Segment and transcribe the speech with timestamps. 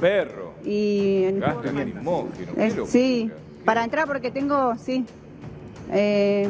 [0.00, 0.54] perro.
[0.64, 2.90] Y Gasto es- locura.
[2.90, 3.30] sí,
[3.64, 5.04] para entrar porque tengo, sí.
[5.92, 6.48] Eh,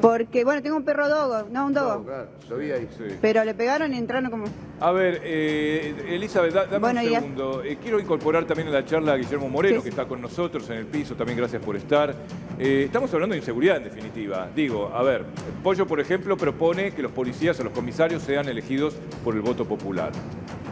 [0.00, 2.04] porque, bueno, tengo un perro dogo, no un dogo.
[2.04, 2.88] claro, lo vi ahí.
[2.98, 3.04] Sí.
[3.20, 4.46] Pero le pegaron y entraron como...
[4.80, 7.62] A ver, eh, Elizabeth, da- dame Bueno, un ya- segundo.
[7.62, 10.68] Eh, quiero incorporar también a la charla a Guillermo Moreno, Sí, que está con nosotros
[10.70, 11.14] en el piso.
[11.14, 12.14] También gracias por estar.
[12.58, 14.48] Eh, estamos hablando de inseguridad, en definitiva.
[14.56, 15.24] Digo, a ver,
[15.62, 19.64] Pollo, por ejemplo, propone que los policías o los comisarios sean elegidos por el voto
[19.66, 20.10] popular,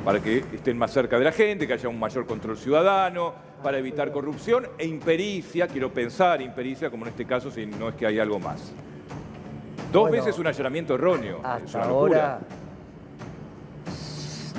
[0.06, 3.76] para que estén más cerca de la gente, que haya un mayor control ciudadano, para
[3.78, 8.06] evitar corrupción e impericia, quiero pensar impericia, como en este caso, si no es que
[8.06, 8.72] hay algo más.
[9.92, 11.38] Dos Bueno, veces un allanamiento erróneo.
[11.66, 12.34] es una locura.
[12.34, 12.40] ahora,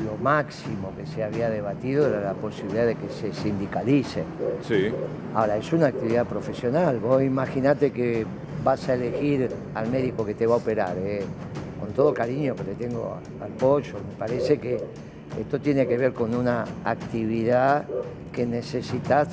[0.03, 4.25] lo máximo que se había debatido era la posibilidad de que se sindicalice.
[4.67, 4.89] Sí.
[5.33, 6.99] Ahora, es una actividad profesional.
[6.99, 8.25] Vos imaginate que
[8.65, 10.97] vas a elegir al médico que te va a operar.
[10.97, 11.23] ¿eh?
[11.79, 15.06] Con todo cariño que le tengo al pollo, me parece que
[15.39, 17.85] esto tiene que ver con una actividad
[18.31, 19.29] que necesitas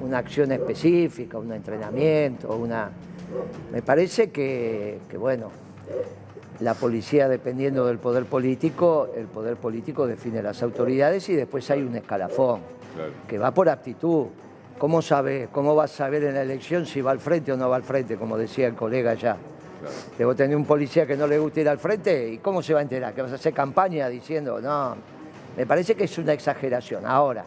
[0.00, 2.90] una acción específica, un entrenamiento, una...
[3.72, 5.50] Me parece que, que, bueno,
[6.60, 11.82] la policía dependiendo del poder político, el poder político define las autoridades y después hay
[11.82, 12.60] un escalafón
[12.94, 13.10] Claro.
[13.26, 14.26] que va por aptitud.
[14.78, 17.70] ¿Cómo sabe, cómo vas a saber en la elección si va al frente o no
[17.70, 19.36] va al frente, como decía el colega ya?
[19.80, 20.26] Claro.
[20.26, 22.80] Vos tenés un policía que no le gusta ir al frente, ¿y cómo se va
[22.80, 23.14] a enterar?
[23.14, 24.96] ¿Que vas a hacer campaña diciendo, no?
[25.56, 27.04] Me parece que es una exageración.
[27.06, 27.44] Ahora,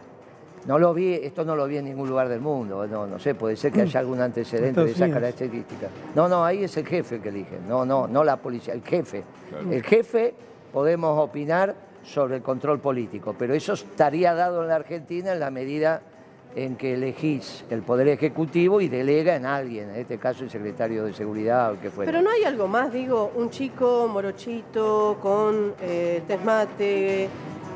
[0.65, 3.35] no lo vi, esto no lo vi en ningún lugar del mundo, no, no sé,
[3.35, 5.21] puede ser que haya algún antecedente de Estados esa Unidos.
[5.21, 5.87] característica.
[6.15, 8.81] No, no, ahí es el jefe el que elige, no, no, no la policía, el
[8.81, 9.23] jefe.
[9.49, 9.71] Claro.
[9.71, 10.33] El jefe
[10.73, 15.51] podemos opinar sobre el control político, pero eso estaría dado en la Argentina en la
[15.51, 16.01] medida
[16.55, 21.03] en que elegís el Poder Ejecutivo y delega en alguien, en este caso el secretario
[21.03, 22.09] de Seguridad o el que fuera.
[22.09, 27.27] Pero no hay algo más, digo, un chico morochito con eh, tesmate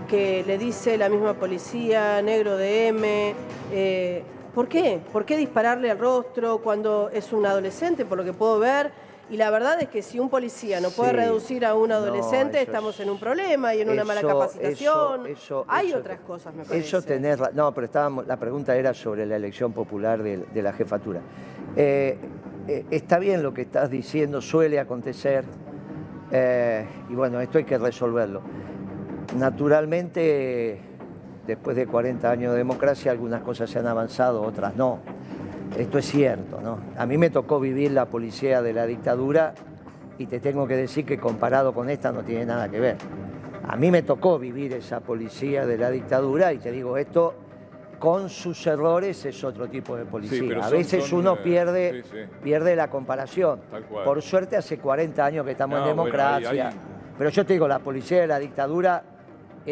[0.10, 3.36] que le dice la misma policía, negro de M.
[3.72, 5.00] eh, ¿Por qué?
[5.14, 8.92] ¿Por qué dispararle al rostro cuando es un adolescente, por lo que puedo ver?
[9.30, 11.18] Y la verdad es que si un policía no puede Sí.
[11.18, 15.28] reducir a un adolescente, estamos es- en un problema y en una mala capacitación.
[15.28, 16.80] eso- eso- hay otras cosas, me parece.
[16.88, 20.74] Eso tenés No, pero estábamos, la pregunta era sobre la elección popular de, de la
[20.74, 21.22] jefatura.
[21.76, 22.18] Eh,
[22.68, 25.46] eh, está bien lo que estás diciendo, suele acontecer.
[26.32, 28.42] eh, y bueno, esto hay que resolverlo.
[29.38, 30.80] Naturalmente,
[31.46, 35.00] después de 40 años de democracia, algunas cosas se han avanzado, otras no.
[35.78, 36.80] Esto es cierto, ¿no?
[36.98, 39.54] A mí me tocó vivir la policía de la dictadura
[40.18, 42.98] y te tengo que decir que comparado con esta no tiene nada que ver.
[43.68, 47.36] A mí me tocó vivir esa policía de la dictadura y te digo, esto
[48.00, 50.42] con sus errores es otro tipo de policía.
[50.48, 52.18] pero a veces son, uno eh, pierde, sí, sí.
[52.42, 53.60] pierde la comparación.
[54.04, 56.50] Por suerte hace 40 años que estamos No, en bueno, democracia.
[56.50, 56.74] ahí- ahí-
[57.18, 59.04] Pero yo te digo, la policía de la dictadura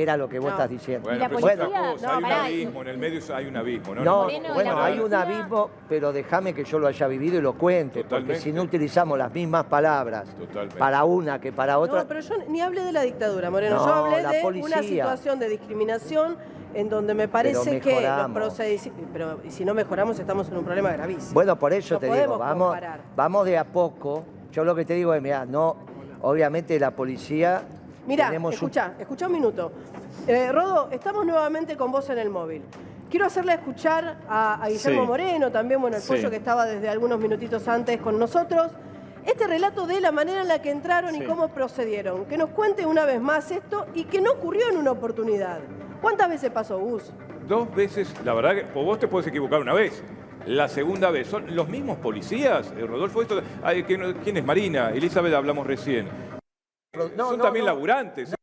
[0.02, 0.56] era lo que vos No.
[0.56, 1.10] estás diciendo.
[1.10, 3.58] Bueno, pero policía- es otra cosa, no, hay un abismo, en el medio hay un
[3.58, 4.04] abismo, ¿no?
[4.04, 8.04] No, bueno, hay un abismo, pero déjame que yo lo haya vivido y lo cuente,
[8.04, 10.78] porque si no utilizamos las mismas palabras Totalmente.
[10.78, 13.78] para una que para otra, No, pero yo ni hablé de la dictadura, Moreno.
[13.78, 14.68] No, yo hablé la de policía.
[14.78, 16.38] una situación de discriminación
[16.74, 19.10] en donde me parece que los procedimientos...
[19.14, 21.34] Pero y si no mejoramos estamos en un problema gravísimo.
[21.34, 23.00] Bueno, por eso No te digo, vamos, comparar.
[23.16, 24.24] vamos de a poco.
[24.52, 25.76] Yo lo que te digo es, mira, no,
[26.22, 27.64] obviamente la policía
[28.08, 29.72] Mira, tenemos un- escucha, escucha un minuto.
[30.28, 32.64] Eh, Rodo, estamos nuevamente con vos en el móvil.
[33.10, 35.08] Quiero hacerle escuchar a, a Guillermo Sí.
[35.08, 36.10] Moreno, también, bueno, el Sí.
[36.10, 38.72] pollo que estaba desde algunos minutitos antes con nosotros,
[39.26, 42.26] este relato de la manera en la que entraron y cómo procedieron.
[42.26, 45.60] Que nos cuente una vez más esto y que no ocurrió en una oportunidad.
[46.02, 47.12] ¿Cuántas veces pasó, Gus?
[47.48, 50.04] Dos veces, la verdad que por vos te puedes equivocar una vez.
[50.46, 52.74] La segunda vez, ¿son los mismos policías?
[52.78, 54.92] Eh, Rodolfo, esto, ay, ¿quién, quién es Marina?
[54.92, 56.08] Elizabeth hablamos recién.
[56.94, 57.72] No, son no, también no.
[57.74, 58.34] laburantes.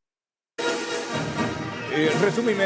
[1.93, 2.11] Eh,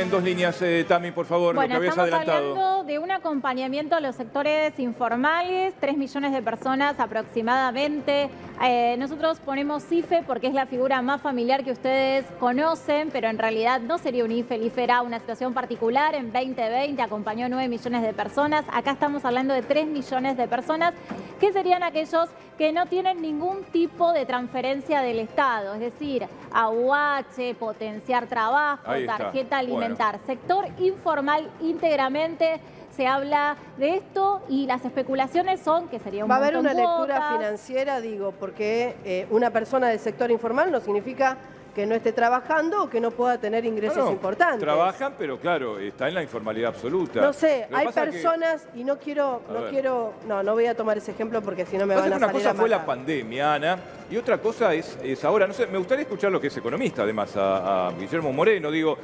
[0.03, 2.50] en dos líneas, eh, Tami, por favor, lo que Bueno, habías adelantado.
[2.53, 8.31] hablando de un acompañamiento a los sectores informales, 3 millones de personas aproximadamente.
[8.65, 13.36] Eh, nosotros ponemos IFE porque es la figura más familiar que ustedes conocen, pero en
[13.39, 16.15] realidad no sería un IFE, el IFE era una situación particular.
[16.15, 18.65] En 2020 acompañó 9 millones de personas.
[18.72, 20.95] Acá estamos hablando de 3 millones de personas,
[21.39, 27.54] que serían aquellos que no tienen ningún tipo de transferencia del Estado, es decir, AUH,
[27.59, 29.77] potenciar trabajo, tarjeta Bueno.
[29.77, 30.18] alimentar.
[30.27, 32.60] Sector informal íntegramente
[32.98, 36.74] se habla de esto y las especulaciones son que sería un Va a haber una
[36.74, 41.36] lectura financiera, digo, porque eh, una persona del sector informal no significa
[41.77, 44.59] que no esté trabajando o que no pueda tener ingresos No, no, importantes.
[44.59, 47.21] Trabajan, pero claro, está en la informalidad absoluta.
[47.21, 49.71] No sé, hay que- personas y no quiero, A no ver.
[49.71, 52.18] quiero, no, no voy a tomar ese ejemplo porque si no me van a una
[52.27, 53.78] salir cosa a fue la pandemia, Ana,
[54.10, 57.03] y otra cosa es, es ahora, no sé, me gustaría escuchar lo que es economista,
[57.03, 58.72] además, a, a Guillermo Moreno.
[58.72, 58.98] Digo,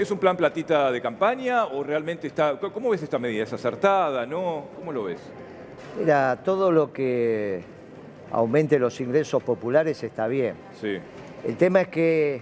[0.00, 2.58] ¿Es un plan platita de campaña o realmente está...
[2.58, 3.44] ¿Cómo ves esta medida?
[3.44, 4.24] ¿Es acertada?
[4.24, 4.64] ¿No?
[4.74, 5.20] ¿Cómo lo ves?
[5.98, 7.60] Mira, todo lo que
[8.32, 10.54] aumente los ingresos populares está bien.
[10.80, 10.96] Sí.
[11.46, 12.40] El tema es que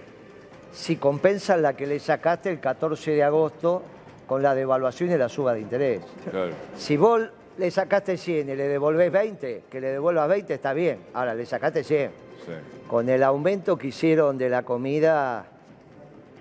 [0.70, 3.82] si compensan la que le sacaste el 14 de agosto
[4.28, 6.02] con la devaluación y la suba de interés.
[6.30, 6.52] Claro.
[6.76, 7.22] Si vos
[7.56, 11.00] le sacaste 100 y le devolvés 20, que le devuelvas 20 está bien.
[11.12, 12.10] Ahora, le sacaste 100.
[12.46, 12.52] Sí.
[12.86, 15.57] Con el aumento que hicieron de la comida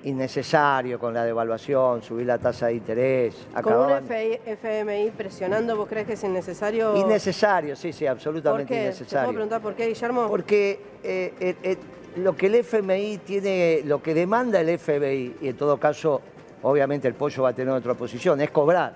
[0.04, 4.06] innecesario, con la devaluación, subir la tasa de interés, Con un acababan...
[4.10, 6.96] FMI presionando, ¿vos crees que es innecesario?
[6.98, 8.76] Innecesario, sí, sí, ¿Por absolutamente qué?
[8.76, 9.30] ¿Te puedo innecesario.
[9.34, 10.28] preguntar por qué, Guillermo?
[10.28, 11.78] Porque eh, el- el-
[12.24, 16.22] lo que el FMI tiene, lo que demanda el FBI, y en todo caso,
[16.64, 18.94] obviamente el pollo va a tener otra posición, es cobrar.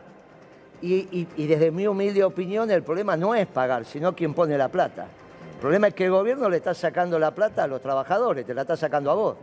[0.81, 4.57] Y, y- y desde mi humilde opinión, el problema no es pagar, sino quien pone
[4.57, 5.06] la plata.
[5.54, 8.54] El problema es que el gobierno le está sacando la plata a los trabajadores, te
[8.56, 9.36] la está sacando a vos.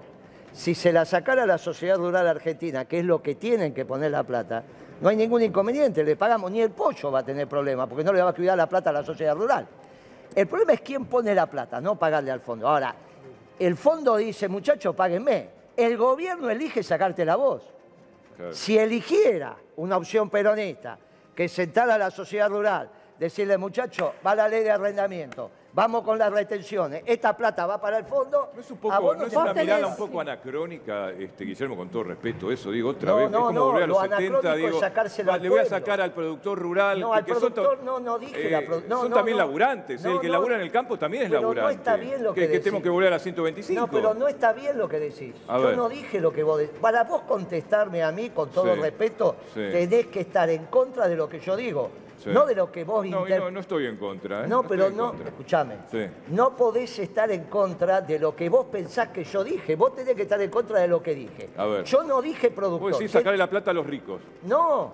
[0.53, 3.85] Si se la sacara a la sociedad rural argentina, que es lo que tienen que
[3.85, 4.65] poner la plata,
[5.01, 8.13] no hay ningún inconveniente, le pagamos, ni el pollo va a tener problema, porque no
[8.13, 9.67] le va a cuidar la plata a la sociedad rural.
[10.35, 12.69] El problema es quién pone la plata, no pagarle al fondo.
[12.69, 12.95] Ahora,
[13.59, 15.51] el fondo dice, muchachos, páguenme.
[15.77, 17.63] El gobierno elige sacarte la voz.
[18.37, 18.53] Claro.
[18.53, 20.99] Si eligiera una opción peronista
[21.35, 26.19] que sentara a la sociedad rural, decirle, muchachos, va la ley de arrendamiento, vamos con
[26.19, 28.51] las retenciones, esta plata va para el fondo.
[28.53, 30.21] ¿No es, un a poco, vos no no es te- una tenés- mirada un poco
[30.21, 33.31] anacrónica, este, Guillermo, con todo respeto, eso digo otra No, vez?
[33.31, 34.57] no, es como no, volver a lo los 70, anacrónico es
[35.15, 36.99] digo, va, le voy a sacar al productor rural.
[37.01, 39.17] No, que- al que son productor to- no, no dije eh, la no, Son no,
[39.17, 39.45] también no.
[39.45, 40.33] laburantes, No, el que no.
[40.33, 41.75] labura en el campo también es Pero no laburante.
[41.79, 42.65] está bien lo que que, decís.
[42.65, 43.81] tenemos que volver a la 125.
[43.81, 45.33] No, pero no está bien lo que decís.
[45.47, 45.77] A Yo ver.
[45.77, 46.77] no dije lo que vos decís.
[46.81, 49.61] Para vos contestarme a mí, con todo Sí, respeto, sí.
[49.71, 51.89] tenés que estar en contra de lo que yo digo.
[52.19, 52.31] Sí.
[52.31, 54.45] No de lo que vos No, inter- no, no estoy en contra.
[54.45, 54.49] ¿eh?
[54.49, 55.77] No, pero no, escúchame.
[55.91, 56.07] Sí.
[56.29, 59.77] No podés estar en contra de lo que vos pensás que yo dije.
[59.77, 61.51] Vos tenés que estar en contra de lo que dije.
[61.57, 61.85] A ver.
[61.85, 62.91] Yo no dije productor.
[62.91, 64.21] Vos decís sacarle la plata a los ricos.
[64.43, 64.93] No,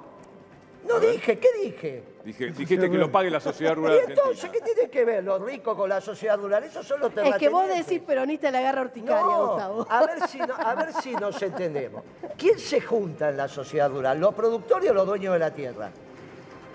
[0.86, 1.12] no A ver.
[1.12, 1.38] dije.
[1.38, 2.02] ¿Qué dije?
[2.24, 4.52] Dije- dijiste que lo pague la sociedad rural ¿Y entonces argentina.
[4.52, 6.64] qué tiene que ver los ricos con la sociedad rural?
[6.64, 9.86] Esos son los Es que vos decís peronista le agarra urticaria, No, Gustavo.
[9.90, 12.02] a ver, si no- a ver si nos entendemos.
[12.36, 14.20] ¿Quién se junta en la sociedad rural?
[14.20, 15.90] ¿Los productores o los dueños de la tierra?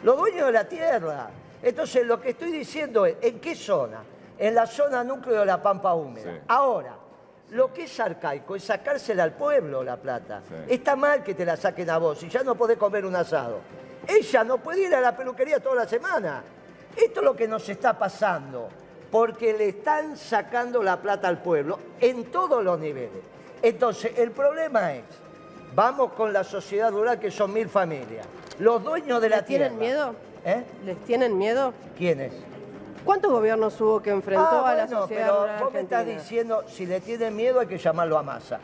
[0.04, 1.30] Los dueños de la tierra.
[1.62, 4.02] Entonces, lo que estoy diciendo es, ¿en qué zona?
[4.38, 6.32] En la zona núcleo de la Pampa Húmeda.
[6.32, 6.40] Sí.
[6.48, 6.96] Ahora,
[7.50, 10.42] lo que es arcaico es sacársela al pueblo la plata.
[10.48, 10.74] Sí.
[10.74, 13.60] Está mal que te la saquen a vos y ya no podés comer un asado.
[14.08, 16.44] Ella no puede ir a la peluquería toda la semana.
[16.96, 18.70] Esto es lo que nos está pasando,
[19.12, 23.22] porque le están sacando la plata al pueblo en todos los niveles.
[23.62, 25.04] Entonces, el problema es,
[25.76, 28.26] vamos con la sociedad rural que son mil familias.
[28.60, 29.86] Los dueños de la ¿Les tienen tierra.
[29.86, 30.16] miedo?
[30.46, 30.64] ¿Eh?
[30.86, 31.74] ¿Les tienen miedo?
[31.98, 32.34] ¿Quiénes?
[33.06, 36.64] ¿Cuántos gobiernos hubo que enfrentó Ah, a la bueno, sociedad pero vos me estás diciendo,
[36.68, 38.60] si le tienen miedo hay que llamarlo a Massa,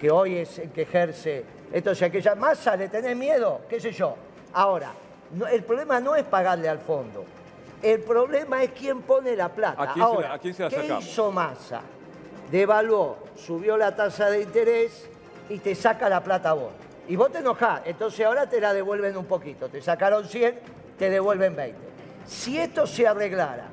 [0.00, 1.44] que hoy es el que ejerce.
[1.72, 3.62] Entonces, hay que llamar, Massa, ¿le tenés miedo?
[3.68, 4.14] ¿Qué sé yo?
[4.52, 4.92] Ahora,
[5.32, 7.24] no- el problema no es pagarle al fondo.
[7.82, 9.82] El problema es quién pone la plata.
[9.82, 11.80] ¿A quién se la- Ahora, a quién se la ¿qué hizo Massa?
[12.50, 15.08] Devaluó, subió la tasa de interés
[15.48, 16.72] y te saca la plata a vos.
[17.08, 19.68] Y vos te enojás, entonces ahora te la devuelven un poquito.
[19.68, 20.58] Te sacaron 100,
[20.98, 21.78] te devuelven 20.
[22.26, 23.66] Si esto se arreglara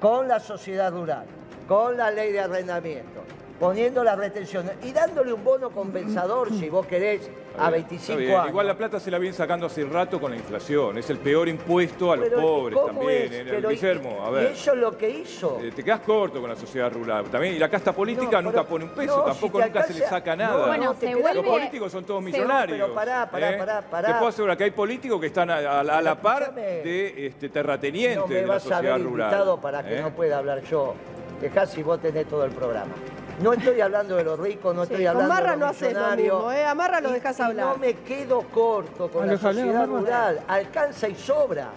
[0.00, 1.26] con la sociedad rural,
[1.66, 3.22] con la ley de arrendamiento,
[3.58, 8.16] poniendo las retenciones y dándole un bono compensador, si vos querés, a bien, 25 está
[8.16, 8.34] bien.
[8.34, 8.48] años.
[8.48, 10.98] Igual la plata se la viene sacando hace rato con la inflación.
[10.98, 13.22] Es el peor impuesto a los Pero, pobres ¿cómo también.
[13.22, 13.30] es?
[13.32, 14.46] eh, Pero, y- Guillermo, a Y ver.
[14.52, 15.60] eso es lo que hizo.
[15.62, 17.26] Eh, te quedas corto con la sociedad rural.
[17.26, 19.82] También, y la casta política No, nunca pero- pone un peso, no, tampoco si nunca
[19.84, 20.66] se le saca no, nada.
[20.66, 22.78] Bueno, te se queda- vuelve- Los políticos son todos millonarios.
[22.80, 23.58] pero pará, pará, ¿eh?
[23.58, 24.08] pará, pará.
[24.08, 27.48] Te puedo asegurar que hay políticos que están a, a- a la par de este,
[27.48, 29.28] terratenientes No me de la vas a sociedad haber rural.
[29.30, 30.02] invitado para que ¿eh?
[30.02, 30.94] no pueda hablar yo.
[31.40, 32.92] Dejá si vos tenés todo el programa.
[33.40, 35.92] No estoy hablando de los ricos, no Sí, estoy hablando Marra de no los haces
[35.92, 36.36] lo millonarios.
[36.36, 36.64] mismo, ¿eh?
[36.64, 37.66] A Marra lo y hablar.
[37.66, 40.40] no me quedo corto con la sociedad rural.
[40.46, 41.68] Alcanza y sobra.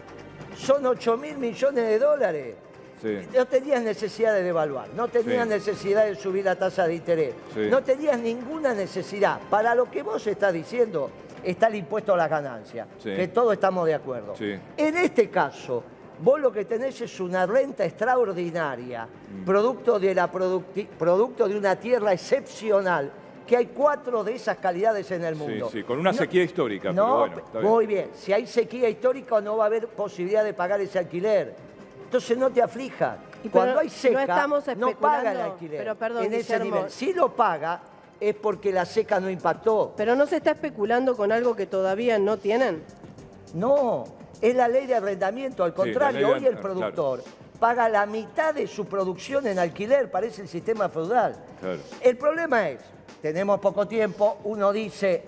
[0.55, 2.55] Son 8 mil millones de dólares.
[3.01, 3.19] Sí.
[3.35, 5.49] No tenías necesidad de devaluar, no tenías Sí.
[5.49, 7.67] necesidad de subir la tasa de interés, Sí.
[7.69, 9.39] no tenías ninguna necesidad.
[9.51, 11.11] Para lo que vos estás diciendo
[11.43, 13.15] está el impuesto a las ganancias, Sí.
[13.15, 14.35] que todos estamos de acuerdo.
[14.35, 14.57] Sí.
[14.77, 15.83] En este caso,
[16.19, 19.45] vos lo que tenés es una renta extraordinaria, Mm.
[19.45, 23.11] producto, de la producti- producto de una tierra excepcional,
[23.45, 25.69] que hay cuatro de esas calidades en el Sí, mundo.
[25.71, 27.71] sí, con una No- sequía histórica, No, pero bueno, está bien.
[27.71, 28.09] muy bien.
[28.13, 31.55] Si hay sequía histórica no va a haber posibilidad de pagar ese alquiler.
[32.03, 33.17] Entonces no te aflijas.
[33.43, 35.77] Y pero Cuando hay no seca, estamos no paga el alquiler.
[35.79, 36.89] pero perdón, en ese nivel.
[36.89, 37.81] Si lo paga,
[38.19, 39.93] es porque la seca no impactó.
[39.95, 42.83] Pero no se está especulando con algo que todavía no tienen.
[43.53, 44.03] No,
[44.41, 45.63] es la ley de arrendamiento.
[45.63, 47.23] Al contrario, hoy el productor
[47.59, 51.35] paga la mitad de su producción en alquiler, parece el sistema feudal.
[51.59, 51.79] Claro.
[52.01, 52.79] El problema es,
[53.21, 55.23] tenemos poco tiempo, uno dice,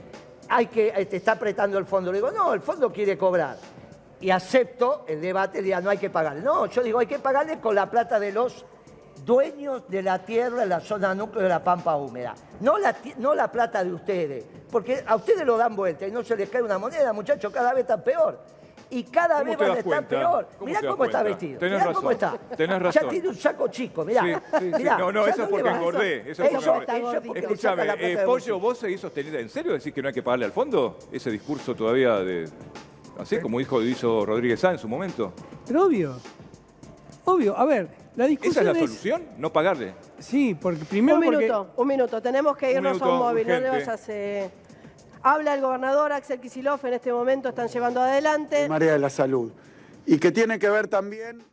[0.47, 2.11] hay que, eh, te está apretando el fondo.
[2.11, 3.57] Le digo, no, el fondo quiere cobrar.
[4.21, 6.41] Y acepto el debate, diga, no hay que pagarle.
[6.41, 8.65] No, yo digo, hay que pagarle con la plata de los
[9.25, 12.35] dueños de la tierra en la zona núcleo de la Pampa Húmeda.
[12.59, 16.23] No la, no la plata de ustedes, porque a ustedes lo dan vuelta y no
[16.23, 18.39] se les cae una moneda, muchachos, cada vez está peor.
[18.91, 20.09] Y cada ¿Cómo vez te van a das estar cuenta?
[20.19, 20.47] peor.
[20.57, 21.59] ¿Cómo Mirá cómo está vestido.
[21.59, 22.55] Tenés Mirá cómo razón, está.
[22.57, 23.09] tenés Ya razón.
[23.09, 24.23] tiene un saco chico, mirá.
[24.23, 24.77] Sí, sí, sí.
[24.79, 26.31] Mirá, No, no, ya eso es porque engordé.
[26.31, 27.39] Eso es Eso, porque engordé.
[27.39, 28.59] Escúchame, eh, Pollo.
[28.59, 30.97] ¿vos seguís sosteniendo en serio decir que no hay que pagarle al fondo?
[31.11, 32.49] Ese discurso todavía de...
[33.19, 35.33] Así como dijo, hizo Rodríguez Sá en su momento.
[35.67, 36.15] Pero obvio.
[37.25, 37.55] Obvio.
[37.57, 38.77] A ver, la ¿Esa es discusión la es...
[38.79, 39.23] solución?
[39.37, 39.93] ¿No pagarle?
[40.17, 41.37] Sí, porque primero un porque...
[41.37, 42.21] minuto, un minuto.
[42.21, 43.47] Tenemos que irnos minuto, a un móvil.
[43.47, 44.09] No le vayas.
[44.09, 44.49] eh.
[45.21, 46.85] Habla el gobernador Axel Kicillof.
[46.85, 48.67] En este momento están llevando adelante.
[48.71, 49.51] área de la salud.
[50.05, 51.43] Y que tiene que ver también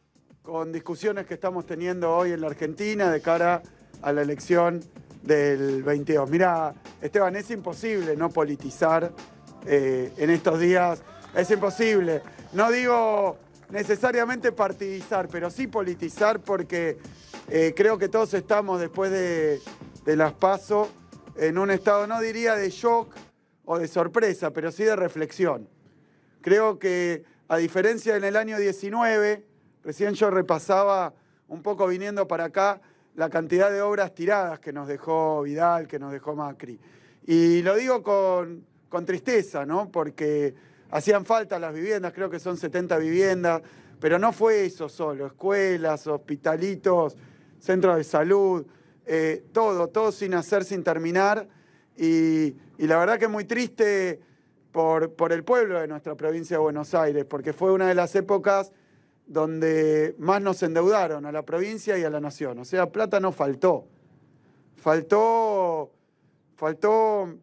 [0.43, 3.63] con discusiones que estamos teniendo hoy en la Argentina de cara
[4.03, 4.81] a la elección
[5.23, 6.31] del 22.
[6.31, 9.11] Mira, Esteban, es imposible no politizar
[9.67, 11.03] eh, en estos días.
[11.35, 12.23] Es imposible.
[12.53, 13.37] No digo
[13.71, 16.99] necesariamente partidizar, pero sí politizar porque
[17.49, 19.61] eh, creo que todos estamos después de,
[20.05, 20.89] de las PASO
[21.35, 23.13] en un estado, no diría de shock
[23.67, 25.69] o de sorpresa, pero sí de reflexión.
[26.41, 29.45] Creo que a diferencia en el año 19,
[29.85, 31.13] recién yo repasaba
[31.49, 32.81] un poco viniendo para acá
[33.15, 36.79] la cantidad de obras tiradas que nos dejó Vidal, que nos dejó Macri.
[37.27, 39.91] Y lo digo con, con tristeza, ¿no?
[39.91, 40.55] Porque
[40.91, 43.63] hacían falta las viviendas, creo que son 70 viviendas,
[44.01, 47.17] pero no fue eso solo, escuelas, hospitalitos,
[47.59, 48.67] centros de salud,
[49.07, 51.49] eh, todo, todo sin hacer, sin terminar.
[51.97, 54.21] Y, la verdad que es muy triste
[54.71, 58.15] por, por el pueblo de nuestra provincia de Buenos Aires, porque fue una de las
[58.15, 58.73] épocas
[59.27, 62.59] donde más nos endeudaron a la provincia y a la nación.
[62.59, 63.87] O sea, plata no faltó.
[64.77, 65.91] Faltó,
[66.55, 67.35] faltó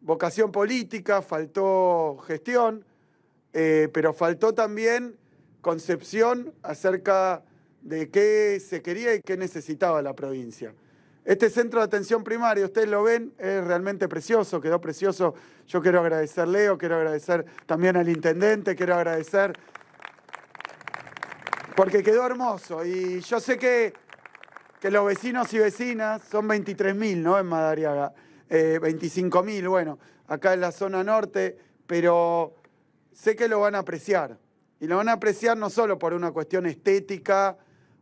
[0.00, 2.84] vocación política, faltó gestión,
[3.52, 5.16] eh, pero faltó también
[5.60, 7.42] concepción acerca
[7.82, 10.74] de qué se quería y qué necesitaba la provincia.
[11.28, 15.34] Este centro de atención primaria, ustedes lo ven, es realmente precioso, quedó precioso.
[15.66, 19.52] Yo quiero agradecer Leo, quiero agradecer también al intendente, quiero agradecer
[21.76, 22.82] porque quedó hermoso.
[22.82, 23.92] Y yo sé que,
[24.80, 27.38] que los vecinos y vecinas son 23.000, ¿no?
[27.38, 28.14] En Madariaga.
[28.48, 32.54] Eh, 25.000, bueno, acá en la zona norte, pero
[33.12, 34.38] sé que lo van a apreciar.
[34.80, 37.58] Y lo van a apreciar no solo por una cuestión estética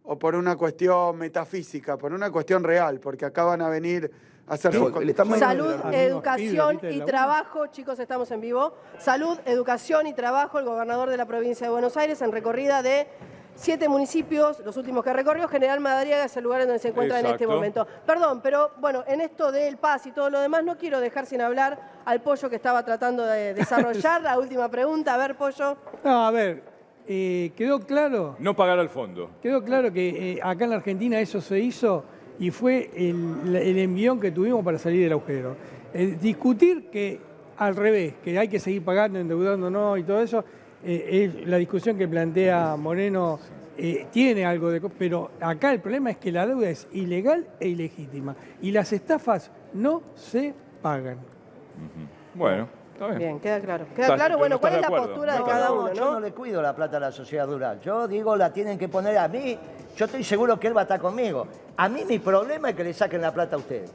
[0.06, 4.10] o por una cuestión metafísica, por una cuestión real, porque acá van a venir
[4.48, 8.75] a hacer sus Le estamos- Salud, educación y La trabajo, chicos, estamos en vivo.
[8.98, 13.08] Salud, educación y trabajo, el gobernador de la provincia de Buenos Aires en recorrida de
[13.56, 15.48] siete municipios, los últimos que recorrió.
[15.48, 17.86] General Madariaga es el lugar en donde se encuentra en este momento.
[18.06, 21.40] Perdón, pero bueno, en esto del paz y todo lo demás, no quiero dejar sin
[21.40, 23.54] hablar al pollo que estaba tratando de
[24.04, 24.22] desarrollar.
[24.22, 25.76] la última pregunta, a ver, pollo.
[26.04, 26.62] No, a ver,
[27.06, 29.30] eh, quedó claro, No pagar al fondo.
[29.42, 32.04] quedó claro que eh, acá en la Argentina eso se hizo
[32.38, 35.56] y fue el, el envión que tuvimos para salir del agujero.
[35.94, 37.18] Eh, discutir que
[37.58, 40.44] al revés, que hay que seguir pagando, endeudándonos y todo eso,
[40.84, 43.40] es la discusión que plantea Moreno
[43.78, 44.80] eh, tiene algo de...
[44.80, 49.50] Pero acá el problema es que la deuda es ilegal e ilegítima y las estafas
[49.75, 51.18] no se pagan.
[52.34, 53.18] Bueno, bien.
[53.18, 53.86] Bien, queda claro.
[53.94, 56.04] Queda claro, no bueno, cuál es la acuerdo, postura no de cada No, uno, yo
[56.06, 56.20] no ¿no?
[56.20, 57.80] le cuido la plata a la sociedad rural.
[57.80, 59.58] Yo digo, la tienen que poner a mí.
[59.96, 61.46] Yo estoy seguro que él va a estar conmigo.
[61.76, 63.90] A mí mi problema es que le saquen la plata a ustedes.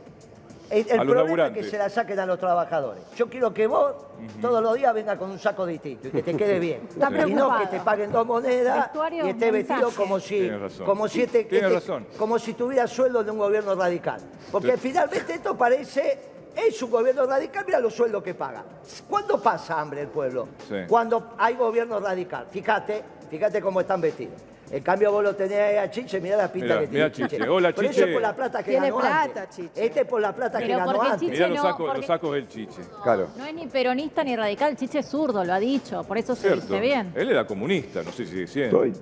[0.69, 3.03] El, el A los problema es que se la saquen a los trabajadores.
[3.17, 3.93] Yo quiero que vos
[4.41, 6.87] todos los días vengas con un saco distinto y que te quede bien.
[6.89, 10.49] Está y no que te paguen dos monedas Vestuario, y estés vestido como si,
[10.85, 12.07] como si, este- este- razón.
[12.17, 14.21] como si tuviera sueldo de un gobierno radical.
[14.49, 14.77] Porque Sí.
[14.77, 18.63] finalmente esto parece, es un gobierno radical, mira los sueldos que paga.
[19.09, 20.47] ¿Cuándo pasa hambre el pueblo?
[20.67, 20.75] Sí.
[20.87, 22.47] Cuando hay gobierno radical.
[22.51, 24.35] Fíjate, fíjate cómo están vestidos.
[24.69, 27.11] En cambio vos lo tenés ahí a Chiche, mirá la pinta Mirá, que tiene mirá
[27.11, 27.49] Chiche.
[27.49, 28.07] Hola, Pero eso Chiche.
[28.07, 29.49] es por la plata que Tiene ganó plata, antes.
[29.49, 29.85] Chiche.
[29.85, 31.19] Este es por la plata que Pero ganó porque antes.
[31.21, 32.81] Chiche Mirá los no, sacos, porque- los sacos del chiche.
[33.03, 33.27] Claro.
[33.35, 36.53] No es ni peronista ni radical, Chiche es zurdo, lo ha dicho, por eso se
[36.53, 37.11] viste bien.
[37.15, 38.77] Él era comunista, no sé si sigue siendo.
[38.79, 38.93] Soy.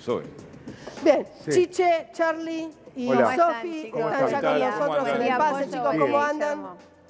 [0.00, 0.22] Soy.
[1.04, 1.50] Bien, Sí.
[1.50, 3.36] Chiche, Charlie y Hola.
[3.36, 6.66] Sofi ¿Cómo están están, ¿Cómo ya con ¿Cómo nosotros en el pase, chicos, ¿cómo andan?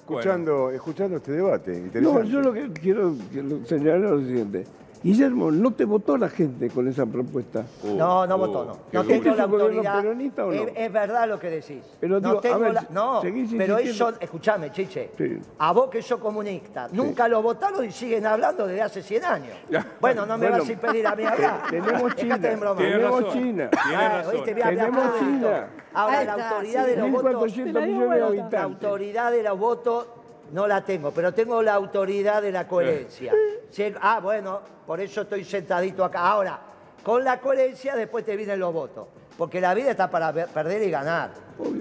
[0.09, 1.91] Escuchando, escuchando este debate.
[2.01, 4.65] No, yo lo que quiero, quiero señalar es lo siguiente.
[5.01, 7.63] Guillermo, no te votó la gente con esa propuesta.
[7.83, 8.73] Uh, No, no uh, votó, no.
[8.91, 9.15] qué No duro.
[9.21, 10.01] tengo la ¿Este es un gobierno autoridad.
[10.01, 10.53] peronista o no?
[10.61, 11.83] Es, es verdad lo que decís.
[12.01, 13.21] Pero no digo, a tengo ver, la- No,
[13.57, 15.39] pero ellos, escuchame, Chiche, Sí.
[15.57, 19.55] a vos que sos comunista, nunca lo votaron y siguen hablando desde hace 100 años.
[20.01, 21.61] Bueno, no me Bueno, vas a impedir a mí hablar.
[21.69, 23.25] tenemos China, Tenemos razón.
[23.31, 23.69] China.
[23.73, 25.19] Ah, Tenemos.
[25.19, 25.67] China.
[25.93, 26.91] Ahora, la autoridad sí.
[26.91, 27.33] de los votos...
[27.57, 28.09] 1.400 millones
[28.51, 30.07] de La autoridad de los votos
[30.51, 33.33] no la tengo, pero tengo la autoridad de la coherencia.
[33.71, 36.19] Si- ah, bueno, por eso estoy sentadito acá.
[36.27, 36.59] Ahora,
[37.03, 39.07] con la coherencia después te vienen los votos.
[39.37, 41.31] Porque la vida está para perder y ganar.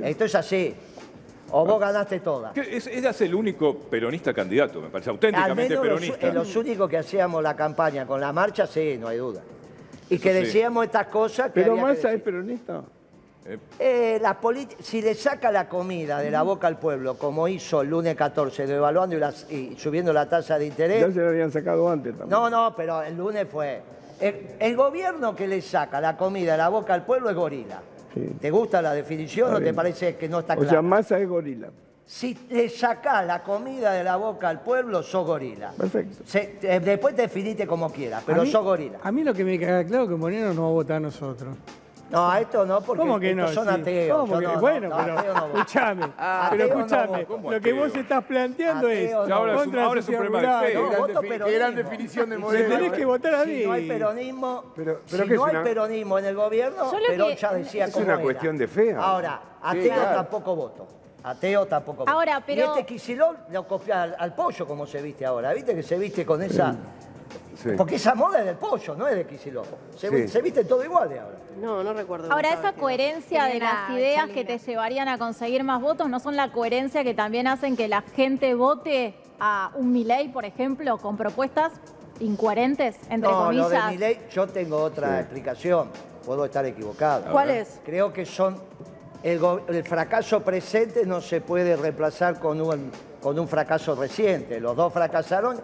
[0.05, 0.75] Esto es así.
[1.51, 2.57] O vos ganaste todas.
[2.57, 6.27] Es- Eras el único peronista candidato, me parece, Al auténticamente menos los, peronista.
[6.29, 9.41] en los únicos que hacíamos la campaña con la marcha, sí, no hay duda.
[10.11, 10.41] Y que sí.
[10.45, 12.83] decíamos estas cosas que Pero Massa es peronista.
[13.79, 17.81] Eh, la politi- si le saca la comida de la boca al pueblo, como hizo
[17.81, 21.01] el lunes 14, devaluando y, las- y subiendo la tasa de interés.
[21.01, 22.29] Ya se lo habían sacado antes también.
[22.31, 23.81] No, no, pero el lunes fue.
[24.21, 27.81] El, el gobierno que le saca la comida de la boca al pueblo es gorila.
[28.13, 28.27] Sí.
[28.41, 30.71] ¿Te gusta la definición o te parece que no está O clara?
[30.71, 31.69] sea, Massa es gorila.
[32.05, 35.71] Si le sacás la comida de la boca al pueblo, sos gorila.
[35.77, 36.25] Perfecto.
[36.27, 38.99] Se- eh, después te definite como quieras, pero mí, sos gorila.
[39.03, 41.01] A mí lo que me queda claro es que Moreno no va a votar a
[41.01, 41.55] nosotros.
[42.11, 43.45] No, a esto no, porque ¿Cómo que no?
[43.47, 43.81] estos son Sí.
[43.83, 44.19] ateos.
[44.21, 45.51] ¿Cómo Yo que- no, no, bueno, no, pero ateo no voy.
[45.61, 47.25] escuchame, Ateo pero no escuchame, voy.
[47.27, 48.01] ¿Cómo lo que vos ateo?
[48.03, 50.61] estás planteando es Ateo no Ahora es un- contra la ahora es un sociedad problema
[50.63, 50.75] de fe.
[50.75, 52.69] No, Gran voto defi- gran definición de Me modelo.
[52.77, 53.59] tenés que votar a mí.
[53.59, 56.35] Si no hay peronismo, Pero- si pero ¿qué no es hay una- peronismo en el
[56.35, 58.23] gobierno, Yo lo Perón que- ya decía Es cómo una era.
[58.23, 59.09] cuestión de fe, ahora.
[59.09, 60.17] Ahora, ateo claro.
[60.17, 60.87] tampoco voto.
[61.25, 62.11] Ateo tampoco voto.
[62.11, 65.53] Ahora, pero- Y este Quisilón lo copia al, al pollo como se viste ahora.
[65.53, 66.75] ¿Viste que se viste con esa...
[67.63, 67.71] Sí.
[67.77, 69.65] Porque esa moda es del pollo, no es de Quisilón.
[69.97, 70.29] Se, Sí.
[70.29, 71.39] se viste todo igual de ahora.
[71.61, 72.31] No, no recuerdo.
[72.33, 74.35] Ahora, esa coherencia de las ideas Chalina.
[74.35, 77.89] que te llevarían a conseguir más votos no son la coherencia que también hacen que
[77.89, 81.73] la gente vote a un Milei, por ejemplo, con propuestas
[82.21, 83.91] incoherentes, entre no, lo de comillas.
[83.93, 85.89] mi ley, yo tengo otra explicación.
[86.25, 87.31] Puedo estar equivocado.
[87.33, 87.81] ¿Cuál es?
[87.85, 88.57] Creo que son.
[89.23, 94.61] El, el fracaso presente no se puede reemplazar con un, con un fracaso reciente.
[94.61, 95.61] Los dos fracasaron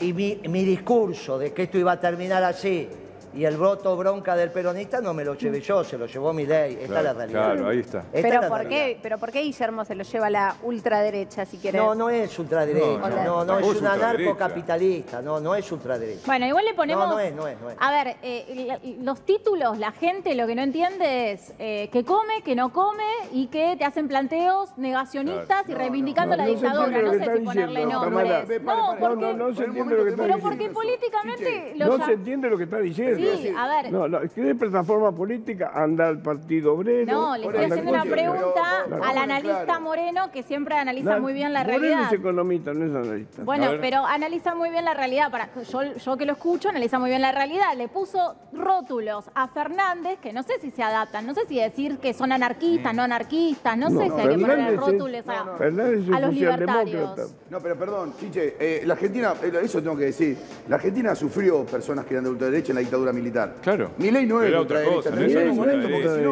[0.00, 2.88] y mi, discurso de que esto iba a terminar así
[3.36, 6.46] y el voto bronca del peronista no me lo llevé yo, se lo llevó mi
[6.46, 6.78] ley.
[6.80, 7.52] Esta es la Claro, realidad.
[7.54, 7.98] claro, ahí está.
[7.98, 8.80] Esta es Pero la ¿por, realidad.
[8.86, 11.80] qué, pero ¿por qué Guillermo se lo lleva a la ultraderecha, si querés?
[11.80, 16.22] No, no es ultraderecha, No, no, no, no, es un anarcocapitalista, no, no es ultraderecha.
[16.26, 17.06] Bueno, igual le ponemos...
[17.08, 17.76] No, no es, no es, no es.
[17.78, 22.42] A ver, eh, los títulos, la gente lo que no entiende es eh, que come,
[22.44, 27.02] que no come y que te hacen planteos negacionistas y reivindicando no, la dictadura.
[27.02, 28.62] No sé si ponerle diciendo, nombres.
[28.62, 29.16] No, porque...
[29.16, 30.80] no, no se entiende lo que está momento Pero porque diciendo.
[30.80, 33.25] políticamente No se entiende lo que está diciendo.
[33.36, 33.92] Sí, a ver.
[33.92, 37.12] No, no, es que es plataforma política, anda al Partido Obrero.
[37.12, 39.80] No, le estoy haciendo una pregunta pero- al analista claro.
[39.80, 42.06] Moreno que siempre analiza La- muy bien la Moreno realidad.
[42.12, 43.42] es economista, no es analista.
[43.44, 45.30] Bueno, pero analiza muy bien la realidad.
[45.30, 47.74] Para, yo, yo que lo escucho, analiza muy bien la realidad.
[47.76, 51.26] Le puso rótulos a Fernández que no sé si se adaptan.
[51.26, 53.76] No sé si decir que son anarquistas, no anarquistas.
[53.78, 57.34] No, sé si hay que es- rótulos a, Fernández es a los libertarios.
[57.50, 60.36] No, pero perdón, Chiche, eh, la Argentina, eh, eso tengo que decir,
[60.68, 63.54] la Argentina sufrió personas que eran de ultraderecha en la dictadura militar.
[63.62, 63.90] Claro.
[63.98, 65.10] Mi ley no es de Era otra ultraderecha, cosa.
[65.10, 66.22] no tenés es Milei no es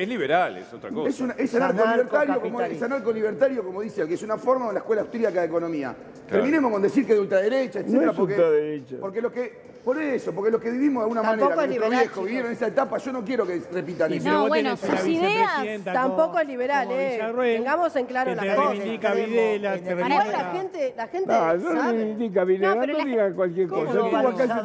[0.00, 0.06] no.
[0.06, 1.08] liberal, es otra cosa.
[1.08, 4.72] Es, una, es Es anarco-libertario, como es anarco-libertario, como dice que es una forma de
[4.74, 5.94] la escuela austríaca de economía.
[6.28, 8.96] Terminemos con decir que de ultraderecha, etcétera, es porque, ultraderecha.
[9.00, 12.24] porque lo que, por eso, porque los que vivimos de alguna Tampoco manera, liberal, viejos
[12.26, 14.24] vivieron esa etapa, yo no quiero que repitan eso.
[14.24, 17.18] pero No, bueno, sus ideas Tampoco como- es liberal, eh.
[17.56, 18.70] Tengamos en claro las cosas.
[18.70, 21.92] reivindica Videla, Igual la gente, la gente No, no sabe.
[21.92, 23.98] reivindica Videla, No, no, cualquier ¿Cómo cosa.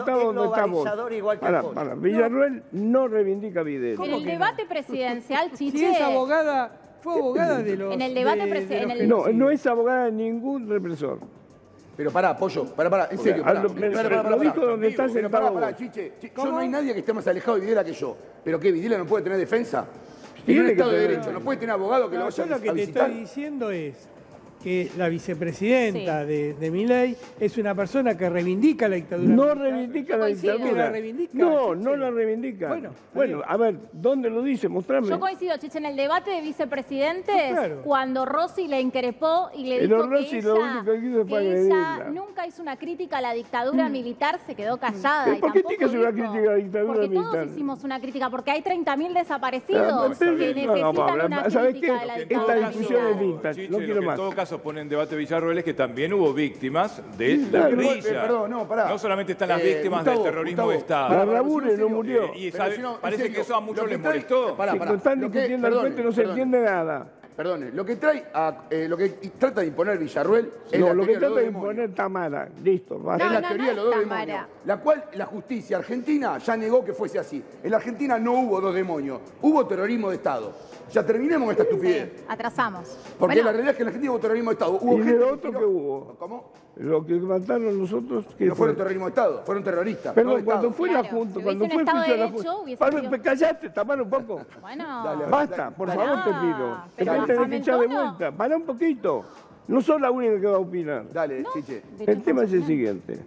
[0.08, 0.88] Donde estamos.
[1.14, 1.40] igual
[1.74, 4.04] Para, Villarroel no reivindica a Videla.
[4.06, 5.78] En el debate presidencial, Chiche...
[5.78, 7.94] Si es abogada, fue abogada de los.
[7.94, 10.68] En el debate de- de presi- en los el- No, no es abogada de ningún
[10.70, 11.20] represor.
[11.96, 13.62] Pero pará, pollo, pará, pará, en serio, a pará.
[13.62, 17.28] lo- dijo donde está sentado pará, chiche, chi- yo no hay nadie que esté más
[17.28, 18.18] alejado de Videla que yo.
[18.44, 19.86] ¿Pero qué, Videla no puede tener defensa?
[20.40, 22.50] En Tiene un Estado de Derecho, no puede tener abogado que lo No, vaya yo
[22.50, 24.10] lo a que te estoy diciendo es
[24.64, 26.28] que la vicepresidenta Sí.
[26.28, 29.28] de, de Milei es una persona que reivindica la dictadura.
[29.34, 29.58] No militar.
[29.58, 30.54] reivindica la coincido.
[30.54, 30.84] dictadura.
[30.86, 31.38] ¿La reivindica?
[31.38, 32.68] No, no la reivindica.
[32.70, 34.70] Bueno, Bueno, a ver, ¿dónde lo dice?
[34.70, 35.08] Mostrame.
[35.08, 37.82] Yo coincido, Chiche, en el debate de vicepresidentes, Sí, claro.
[37.84, 41.26] cuando Rossi le increpó y le Pero dijo Rossi que lo ella, único que hizo
[41.28, 45.34] fue que ella nunca hizo una crítica a la dictadura militar, se quedó callada.
[45.34, 47.32] ¿Y y por qué tiene que hacer una crítica a la dictadura Porque militar?
[47.32, 51.72] todos hicimos una crítica, porque hay 30.000 Ah, desaparecidos que no, necesitan Pablo, una ¿sabes
[51.72, 52.00] crítica qué?
[52.00, 53.24] de la Esta dictadura discusión es militar.
[53.24, 54.16] vintage, Chiche, no quiero que más.
[54.54, 57.70] Caso pone en debate Villarroel es que también hubo víctimas de la claro.
[57.78, 58.10] guerrilla.
[58.10, 58.88] Eh, perdón, no, pará.
[58.88, 61.10] No solamente están las Eh, víctimas Gustavo, del terrorismo Gustavo, de Estado.
[61.10, 62.32] La si en no murió.
[62.36, 64.56] Y Pero sabe- si no, parece que eso a muchos les molestó.
[64.56, 67.08] Pará, Si pará, están lo que- discutiendo al frente no se entiende nada.
[67.36, 70.94] Perdone, lo que trae, a- eh, lo que trata de imponer Villarruel es No, la
[70.94, 72.50] lo que trata de imponer Tamara.
[72.64, 73.24] Listo, basta.
[73.26, 74.48] es No, la no, teoría no de los dos es demonios, Tamara.
[74.66, 77.44] la cual la justicia argentina ya negó que fuese así.
[77.64, 80.54] En la Argentina no hubo dos demonios, hubo terrorismo de Estado.
[80.92, 82.24] Ya terminemos esta estupidez.
[82.28, 82.98] Atrasamos.
[83.18, 84.72] Porque Bueno, la realidad es que en la Argentina hubo terrorismo de Estado.
[84.80, 86.16] Hubo ¿Y de gente otro tiró- que hubo?
[86.20, 86.52] ¿Cómo?
[86.76, 88.84] Lo que mataron nosotros, ¿qué No fueron fue?
[88.84, 90.16] terrorismo de Estado, fueron terroristas.
[90.18, 92.14] no de cuando fue la Claro, Junta, si cuando fue un el Estado de juicio
[92.14, 92.78] de la Derecho, Junta.
[92.80, 94.42] Pablo, sido- tapar un poco.
[94.62, 95.04] bueno.
[95.04, 96.78] Dale, Basta, por favor te pido.
[97.26, 97.96] Tenés que echar de no.
[97.96, 98.32] vuelta.
[98.32, 99.24] Para un poquito.
[99.68, 101.12] No sos la única que va a opinar.
[101.12, 101.82] Dale, Chiche.
[102.06, 103.20] El tema es el siguiente.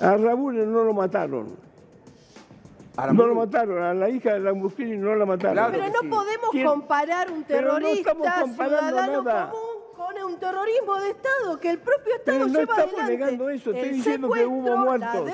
[0.00, 1.56] A Raúl no lo mataron.
[3.12, 3.82] No lo mataron.
[3.82, 5.54] A la hija de Lamborghini no la mataron.
[5.54, 5.72] Claro.
[5.72, 6.08] Pero no sí.
[6.08, 6.66] podemos ¿Quién?
[6.66, 9.50] comparar un no terrorista estamos comparando ciudadano nada.
[9.50, 9.73] común
[10.22, 13.12] un terrorismo de Estado que el propio Estado Pero no lleva estamos adelante.
[13.24, 15.30] negando eso, estoy El diciendo que hubo secuestro, muertos.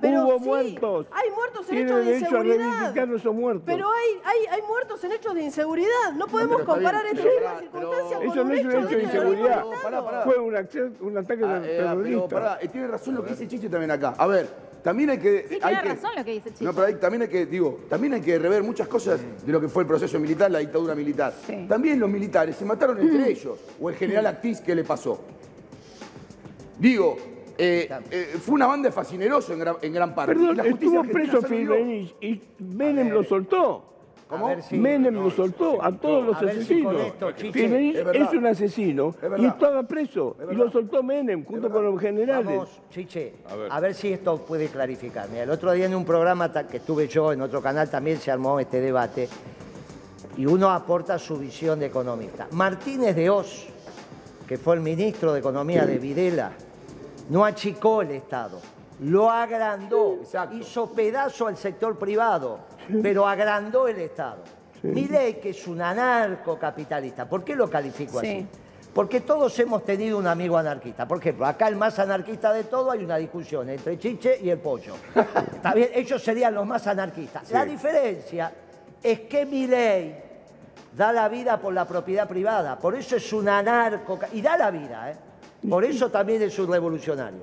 [0.00, 1.06] pero Hubo sí, muertos.
[1.12, 2.56] Hay muertos en hechos de a inseguridad.
[2.56, 3.62] reivindicar esos muertos.
[3.66, 6.12] Pero hay, hay, hay muertos en hechos de inseguridad.
[6.14, 8.42] No podemos pero está comparar bien, este pero tipo de pará, circunstancias pero- con Eso
[8.42, 9.64] un no es un hecho hecho de inseguridad.
[9.64, 10.22] de Pará, pará.
[10.22, 10.54] Fue un,
[11.00, 12.28] un ataque Ah, eh, pero terrorista.
[12.28, 14.14] pará, eh, tiene razón lo que dice Chiche también acá.
[14.18, 14.48] A ver,
[14.86, 15.46] también hay que...
[15.48, 16.64] Sí, hay tiene que- razón lo que dice Chiche.
[16.64, 19.60] No, pero hay- también hay que, digo, también hay que rever muchas cosas de lo
[19.60, 21.34] que fue el proceso militar, la dictadura militar.
[21.44, 21.66] Sí.
[21.68, 23.58] También los militares se mataron entre ellos.
[23.80, 25.20] O el general Actis, ¿qué le pasó?
[26.78, 27.16] Digo,
[27.58, 30.32] eh, eh, fue una banda de fascinerosos en gran, en gran parte.
[30.32, 31.42] Y Perdón, estuvo preso.
[31.42, 33.95] Firmenich y Menem lo soltó.
[34.28, 34.60] ¿Cómo?
[34.60, 36.94] Si- Menem lo soltó a todos los A ver si asesinos.
[37.00, 40.36] esto, Es un asesino Es y estaba preso.
[40.40, 42.44] Es Y lo soltó Menem junto con los generales.
[42.46, 43.68] Vamos, Chiche, A ver.
[43.72, 43.94] a ver.
[43.94, 45.28] si esto puede clarificar.
[45.30, 48.32] Mira, el otro día en un programa que estuve yo, en otro canal también se
[48.32, 49.28] armó este debate
[50.36, 52.48] y uno aporta su visión de economista.
[52.50, 53.66] Martínez de Oz,
[54.48, 56.50] que fue el ministro de Economía de Videla,
[57.30, 58.60] no achicó el Estado,
[59.00, 60.56] lo agrandó, Exacto.
[60.56, 62.58] hizo pedazo al sector privado,
[63.02, 64.42] pero agrandó el Estado.
[64.82, 68.26] Milei, que es un anarcocapitalista, ¿por qué lo califico Sí.
[68.26, 68.46] así?
[68.94, 71.06] Porque todos hemos tenido un amigo anarquista.
[71.06, 74.58] Por ejemplo, acá el más anarquista de todo hay una discusión entre Chiche y el
[74.58, 74.94] Pollo.
[75.54, 77.50] Está bien, ellos serían los más anarquistas.
[77.50, 78.50] La diferencia
[79.02, 80.14] es que Milei
[80.96, 82.78] da la vida por la propiedad privada.
[82.78, 84.18] Por eso es un anarco...
[84.32, 85.16] Y da la vida, ¿eh?
[85.68, 87.40] Por eso también es un revolucionario.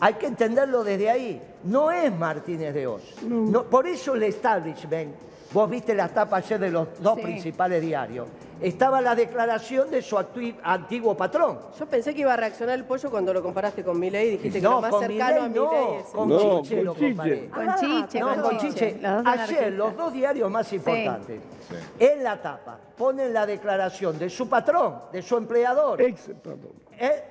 [0.00, 1.42] Hay que entenderlo desde ahí.
[1.64, 3.02] No es Martínez de Oz.
[3.22, 5.14] No, por eso el establishment,
[5.52, 7.22] vos viste las tapas ayer de los dos Sí.
[7.22, 8.28] principales diarios,
[8.60, 10.16] estaba la declaración de su
[10.62, 11.58] antiguo patrón.
[11.78, 14.60] Yo pensé que iba a reaccionar el pollo cuando lo comparaste con Milei y dijiste
[14.60, 17.08] que lo más con cercano a Milei es con No, Chiche con lo Chiche.
[17.08, 17.48] comparé.
[17.48, 18.98] Con Ah, Chiche, No, con Chiche.
[19.00, 21.74] Los Ayer, los dos diarios más importantes, Sí.
[21.98, 26.72] en la tapa, ponen la declaración de su patrón, de su empleador, Ex patrón.
[26.98, 27.22] ¿eh?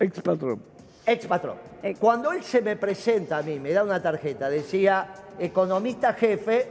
[0.00, 0.62] Ex patrón.
[1.06, 1.56] Ex patrón.
[1.82, 1.98] Ex.
[1.98, 5.06] Cuando él se me presenta a mí, me da una tarjeta, decía
[5.38, 6.70] economista jefe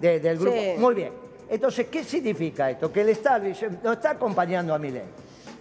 [0.00, 0.56] de- del grupo.
[0.56, 0.74] Sí.
[0.78, 1.12] Muy bien.
[1.48, 2.92] Entonces, ¿qué significa esto?
[2.92, 5.02] Que el establishment no está acompañando a Milei.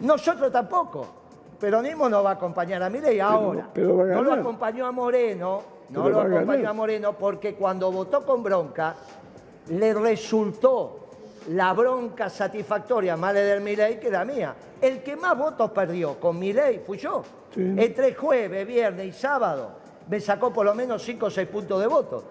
[0.01, 1.07] Nosotros tampoco.
[1.59, 3.69] Peronismo no va a acompañar a Milei ahora.
[3.73, 7.91] pero no lo acompañó a Moreno, no Pero lo a acompañó a Moreno porque cuando
[7.91, 8.95] votó con bronca,
[9.69, 11.08] le resultó
[11.47, 14.53] la bronca satisfactoria más la del Milei que la mía.
[14.81, 17.23] El que más votos perdió con Milei fui yo.
[17.53, 17.61] Sí.
[17.77, 19.71] Entre jueves, viernes y sábado
[20.07, 22.23] me sacó por lo menos 5 o 6 puntos de voto.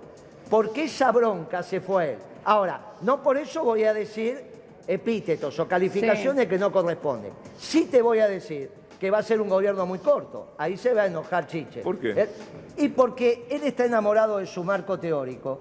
[0.48, 2.18] Porque esa bronca se fue a él.
[2.44, 4.42] Ahora, no por eso voy a decir
[4.86, 7.32] epítetos o calificaciones que no corresponden.
[7.58, 10.54] Sí te voy a decir que va a ser un gobierno muy corto.
[10.58, 11.82] Ahí se va a enojar Chiche.
[11.82, 12.10] ¿Por qué?
[12.22, 12.28] Él-
[12.78, 15.58] y porque él está enamorado de su marco teórico.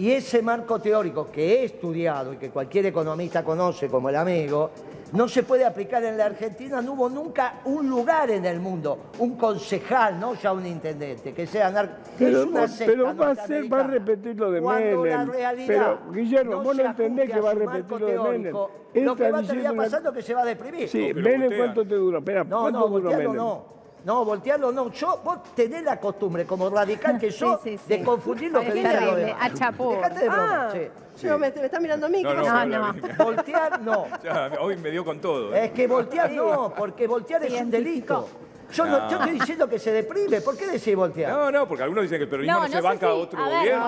[0.00, 4.70] Y ese marco teórico que he estudiado y que cualquier economista conoce como el amigo,
[5.12, 6.80] no se puede aplicar en la Argentina.
[6.80, 11.46] No hubo nunca un lugar en el mundo, un concejal, no ya un intendente, que
[11.46, 14.50] sea anar- Pero, es una vos- secta pero va a ser, va a repetir lo
[14.50, 15.32] de Cuando la Menem.
[15.34, 18.54] realidad Pero, Guillermo, vos se no entendés que va a repetir lo de Menem.
[19.04, 20.88] Lo que va a terminar una- pasando es que se va a deprimir.
[20.88, 21.58] Sí, No, Menem.
[21.58, 22.18] ¿cuánto te dura?
[22.20, 23.32] Espera, No, ¿cuánto no, duró Menem?
[23.34, 23.79] no.
[24.04, 24.90] No, voltearlo no.
[24.92, 27.78] Yo, vos tenés la costumbre, como radical que sí, sí.
[27.86, 29.36] de confundir lo que dice lo demás.
[29.40, 29.92] a chapó.
[29.92, 30.70] Dejate de broma, Ah,
[31.14, 31.26] sí.
[31.26, 32.22] yo me, me está mirando a mí.
[32.22, 32.64] No, ¿qué no?
[32.66, 33.24] No, no.
[33.24, 34.06] Voltear no.
[34.24, 35.54] Ya, hoy me dio con todo.
[35.54, 35.66] ¿eh?
[35.66, 38.28] Es que voltear no, porque voltear es un delito.
[38.72, 39.10] Yo, no, No.
[39.10, 40.40] yo estoy diciendo que se deprime.
[40.40, 41.32] ¿Por qué decís voltear?
[41.32, 43.20] No, no, porque algunos dicen que el peronismo No, no, no se banca a si-
[43.20, 43.84] otro a ver, gobierno.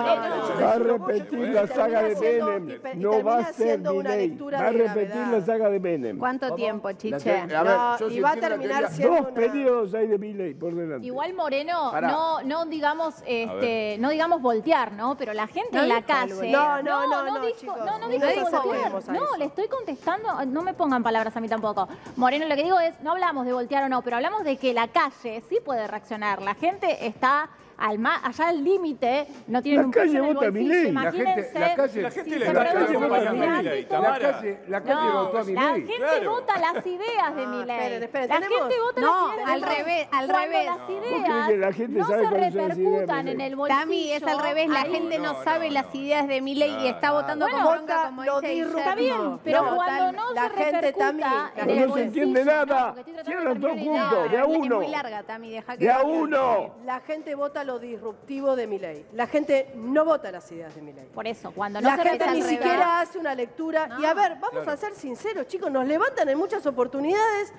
[0.61, 2.79] Va a repetir la saga de Menem.
[3.01, 4.37] No va a termina ser siendo una Milei.
[4.37, 6.17] Va a de repetir la saga de Menem.
[6.17, 7.31] ¿Cuánto tiempo, La Chiche?
[7.55, 11.05] a y va a terminar siendo Dos una- periodos hay de Milei por delante.
[11.07, 15.15] Igual Moreno, no, no digamos, este, no digamos voltear, ¿no?
[15.17, 16.51] Pero la gente No en la calle.
[16.51, 18.93] No, no, no, no, dijo, no, no No dijo voltear.
[19.09, 21.87] a No, le estoy contestando, no me pongan palabras a mí tampoco.
[22.15, 24.72] Moreno, lo que digo es, no hablamos de voltear o no, pero hablamos de que
[24.73, 26.41] la calle sí puede reaccionar.
[26.41, 30.25] La gente está al ma- allá al límite, no tienen La un peso calle en
[30.25, 30.69] el vota a bolsillo.
[30.75, 30.91] Milei.
[30.91, 33.33] La gente- Imagínense la calle- La si gente se le la calle produce vota a
[33.33, 33.87] Milei.
[33.89, 35.87] La calle, la calle no, votó a la Milei.
[35.87, 36.31] gente Claro.
[36.31, 37.93] vota las ideas de Milei.
[38.03, 40.65] esperen, la tenemos- gente vota No, las ideas al revés, al revés.
[40.65, 43.79] las ¿Vos crees ideas la gente no sabe se repercutan en el bolsillo.
[43.79, 45.99] Tami, es al revés, la gente no, no, sabe no, las no.
[45.99, 48.61] ideas de Milei y está votando con bronca, como lo dice.
[48.83, 52.95] Está bien, pero No, cuando no se gente, repercuta gente- No se entiende no, nada.
[53.25, 54.41] Cierran todos juntos, de a.
[54.41, 54.75] Es uno.
[54.77, 55.85] muy larga, Tami, deja que...
[55.85, 56.75] De a uno.
[56.85, 59.05] La gente vota lo disruptivo de Milei.
[59.13, 61.05] La gente no vota las ideas de Milei.
[61.07, 62.45] Por eso, cuando no La se gente ni revés.
[62.49, 63.89] siquiera hace una lectura.
[63.99, 67.53] Y a ver, vamos a ser sinceros, chicos, nos levantan en muchas oportunidades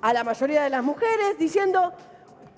[0.00, 1.92] a la mayoría de las mujeres diciendo,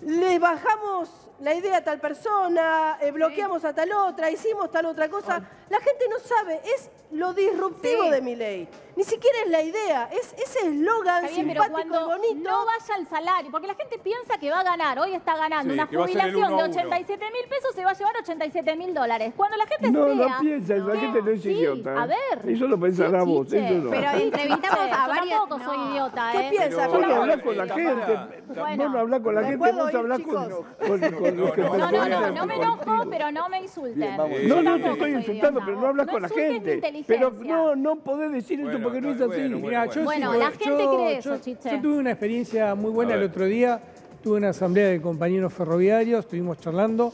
[0.01, 1.11] le bajamos
[1.43, 5.43] la idea a tal persona, eh, bloqueamos a tal otra, hicimos tal otra cosa.
[5.69, 8.11] La gente no sabe, es lo disruptivo Sí.
[8.11, 8.69] de mi ley.
[8.95, 12.51] Ni siquiera es la idea, es ese eslogan Está bien, pero simpático y cuando bonito.
[12.51, 15.73] no vaya al salario, porque la gente piensa que va a ganar, hoy está ganando
[15.73, 16.75] Sí, una que va a ser el jubilación uno de a uno.
[16.81, 19.33] 87 mil pesos, se va a llevar 87 mil dólares.
[19.37, 22.03] Cuando la gente No, no piensa, la que- gente no es sí, idiota.
[22.03, 22.19] A ver.
[22.47, 23.65] Eso lo pensará sí, vos, chiche.
[23.67, 23.91] eso no.
[23.91, 26.51] Pero entrevistamos a yo varias- tampoco soy idiota, ¿Qué ¿eh?
[26.51, 26.77] piensa?
[26.77, 28.13] Pero- Vos no Pero- hablás con la Eh, gente.
[28.13, 28.29] Tamara,
[28.63, 28.83] Bueno.
[28.85, 30.67] Vos no hablás con la ¿Me gente, vos ir, hablás con, chicos?
[30.87, 33.95] con, con No, no, No, no, me enojo, pero no me insulten.
[34.01, 34.39] Bien, vamos.
[34.43, 37.05] Yo No, no te estoy insultando, pero no hablas No con la gente.
[37.07, 39.27] Pero no, no podés decir eso porque no no, es así.
[39.29, 39.67] bueno, bueno.
[39.69, 41.71] Mira, yo Bueno, la yo- gente cree eso, yo- Chiche.
[41.71, 43.81] Yo tuve una experiencia muy buena el otro día.
[44.23, 47.13] Tuve una asamblea de compañeros ferroviarios, estuvimos charlando.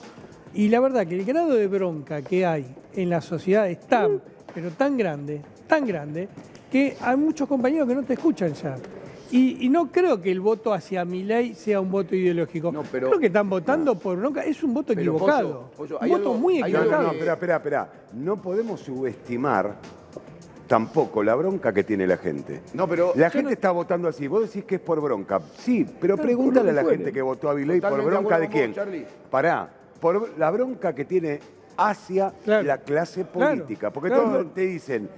[0.55, 4.21] Y la verdad que el grado de bronca que hay en la sociedad es tan,
[4.55, 6.29] pero tan grande, tan grande,
[6.71, 8.77] que hay muchos compañeros que no te escuchan ya.
[9.31, 12.73] Y, y no creo que el voto hacia mi ley sea un voto ideológico.
[12.73, 14.43] No, pero- creo que están votando por bronca.
[14.43, 15.71] Es un voto Pero, equivocado.
[15.77, 17.03] Pollo, Pollo, un voto algo- muy equivocado.
[17.03, 17.93] no, espera, espera, espera.
[18.15, 19.75] No podemos subestimar
[20.67, 22.61] tampoco la bronca que tiene la gente.
[22.75, 24.27] No, pero La gente no- está votando así.
[24.29, 25.41] Vos decís que es por bronca.
[25.59, 28.75] Sí, pero Pero pregúntale a la gente que votó a Viley por bronca de quién.
[28.75, 29.07] Charlie.
[29.31, 29.69] Pará,
[30.01, 31.41] por la bronca que tiene
[31.77, 32.65] hacia Claro.
[32.67, 33.91] la clase Claro, política.
[33.93, 34.25] Porque claro.
[34.25, 35.09] todos te dicen,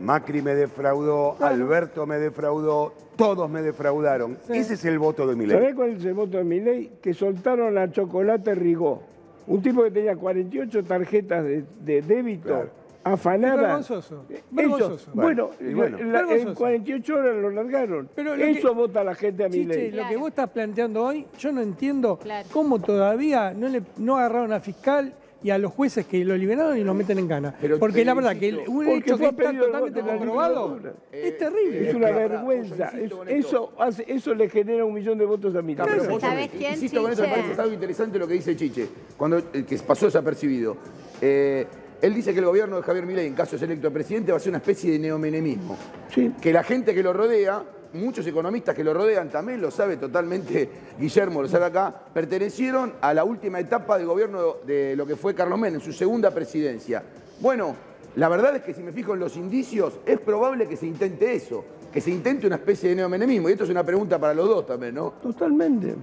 [0.00, 1.54] Macri me defraudó, Claro.
[1.54, 4.38] Alberto me defraudó, todos me defraudaron.
[4.46, 4.58] Sí.
[4.58, 5.56] Ese es el voto de Milei.
[5.58, 6.92] ¿Sabés cuál es el voto de mi ley?
[7.02, 9.02] Que soltaron a Chocolate Rigó.
[9.46, 12.70] Un tipo que tenía 48 tarjetas de, de débito Claro.
[13.02, 13.60] afanadas.
[13.60, 15.10] Vergonzoso, Ellos- vergonzoso.
[15.14, 16.54] bueno, Bueno, la- en Vergonzoso.
[16.54, 18.08] 48 horas lo largaron.
[18.14, 19.90] Pero lo Eso que- vota la gente a mi ley.
[19.90, 22.46] lo que vos estás planteando hoy, yo no entiendo Claro.
[22.52, 26.76] cómo todavía no, le, no agarraron a fiscal y a los jueces que lo liberaron
[26.76, 27.54] y lo meten en cana.
[27.60, 30.78] Pero Porque la verdad que el- un hecho que está totalmente comprobado
[31.12, 31.88] es terrible.
[31.90, 32.88] Es una vergüenza.
[32.88, 33.24] Es- esto.
[33.24, 36.00] eso, hace- eso le genera un millón de votos a mi Claro, ley.
[36.00, 38.56] pero vos ¿Sabés sabés, quién, Insisto con eso, me parece algo interesante lo que dice
[38.56, 40.76] Chiche, cuando, eh, que pasó desapercibido.
[41.20, 41.66] Eh,
[42.02, 44.38] él dice que el gobierno de Javier Milei, en caso de ser electo presidente, va
[44.38, 45.76] a ser una especie de neomenemismo.
[46.14, 46.32] Sí.
[46.40, 47.62] Que la gente que lo rodea,
[47.94, 53.14] muchos economistas que lo rodean también lo sabe totalmente, Guillermo lo sabe acá, pertenecieron a
[53.14, 57.02] la última etapa de gobierno de lo que fue Carlos Menem, su segunda presidencia.
[57.40, 57.74] Bueno,
[58.16, 61.32] la verdad es que si me fijo en los indicios, es probable que se intente
[61.34, 63.48] eso, que se intente una especie de neomenemismo.
[63.48, 65.12] Y esto es una pregunta para los dos también, ¿no?
[65.22, 65.94] Totalmente.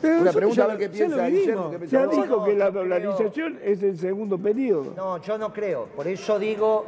[0.00, 1.26] Pero Una pregunta ya- a ver qué piensa.
[1.28, 4.92] Guillermo, qué Ya dijo no, que la creo- dolarización es el segundo periodo.
[4.96, 5.86] No, yo no creo.
[5.96, 6.84] Por eso digo,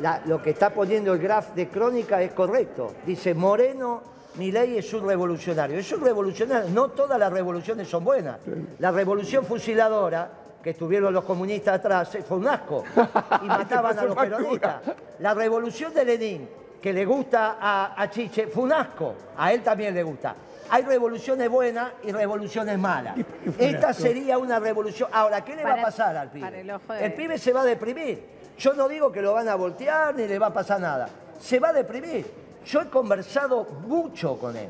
[0.00, 2.94] la- lo que está poniendo el graph de crónica es correcto.
[3.06, 4.02] Dice, Moreno,
[4.36, 5.78] Milei es un revolucionario.
[5.78, 6.70] Es un revolucionario.
[6.70, 8.38] No todas las revoluciones son buenas.
[8.78, 10.30] La revolución fusiladora,
[10.62, 12.84] que tuvieron los comunistas atrás, fue un asco.
[13.42, 14.76] Y mataban a los peronistas.
[15.18, 16.48] La revolución de Lenin,
[16.80, 19.14] que le gusta a, a Chiche, fue un asco.
[19.36, 20.34] A él también le gusta.
[20.72, 23.18] Hay revoluciones buenas y revoluciones malas.
[23.18, 25.08] ¿Y por qué fue un Esta sería una revolución.
[25.12, 26.64] Ahora, ¿qué le va a pasar al pibe?
[27.00, 28.39] El pibe se va a deprimir.
[28.60, 31.08] Yo no digo que lo van a voltear ni le va a pasar nada.
[31.40, 32.26] Se va a deprimir.
[32.66, 34.68] Yo he conversado mucho con él.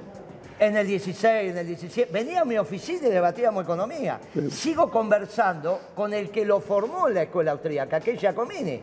[0.61, 2.12] En el 16, en el 17.
[2.12, 4.20] Venía a mi oficina y debatíamos economía.
[4.48, 8.81] Sigo conversando con el que lo formó en la escuela austríaca, que es Giacomini.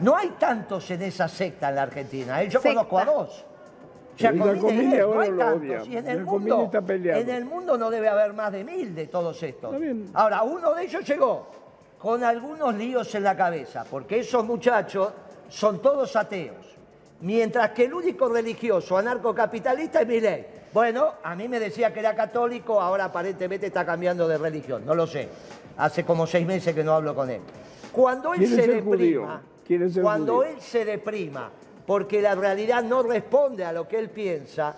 [0.00, 2.42] No hay tantos en esa secta en la Argentina.
[2.42, 2.50] ¿eh?
[2.50, 2.84] Yo Secta.
[2.84, 3.44] conozco a dos.
[4.18, 5.60] Giacomini él, no hay lo tantos.
[5.62, 5.82] odia.
[5.86, 9.42] Y en el, mundo, en el mundo no debe haber más de mil de todos
[9.42, 9.74] estos.
[10.12, 11.60] Ahora, uno de ellos llegó
[12.00, 15.12] con algunos líos en la cabeza, porque esos muchachos
[15.50, 16.66] son todos ateos.
[17.20, 20.46] Mientras que el único religioso anarcocapitalista es Milei.
[20.72, 24.94] Bueno, a mí me decía que era católico, ahora aparentemente está cambiando de religión, no
[24.94, 25.28] lo sé.
[25.76, 27.42] Hace como seis meses que no hablo con él.
[27.92, 29.42] Cuando él se deprima,
[30.00, 30.50] cuando judío.
[30.54, 31.50] él se deprima,
[31.86, 34.74] porque la realidad no responde a lo que él piensa,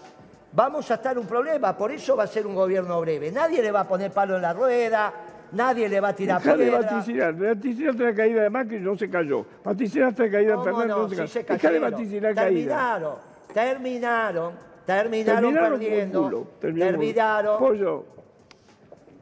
[0.52, 1.76] vamos a estar un problema.
[1.76, 3.30] Por eso va a ser un gobierno breve.
[3.30, 5.12] Nadie le va a poner palo en la rueda,
[5.52, 6.80] nadie le va a tirar Dejá de piedra.
[6.80, 7.34] vaticinar.
[7.34, 9.44] Vaticinaste la caída de Macri y no se cayó.
[9.64, 11.02] Vaticinaste la caída de ¿Cómo Fernández no?
[11.02, 11.28] no se Sí cayó.
[11.28, 12.58] se Dejá de vaticinar caída.
[12.74, 13.14] Terminaron,
[13.54, 14.52] terminaron,
[14.86, 16.48] terminaron, Terminaron por perdiendo.
[16.60, 17.58] terminaron terminaron.
[17.58, 18.04] Pollo,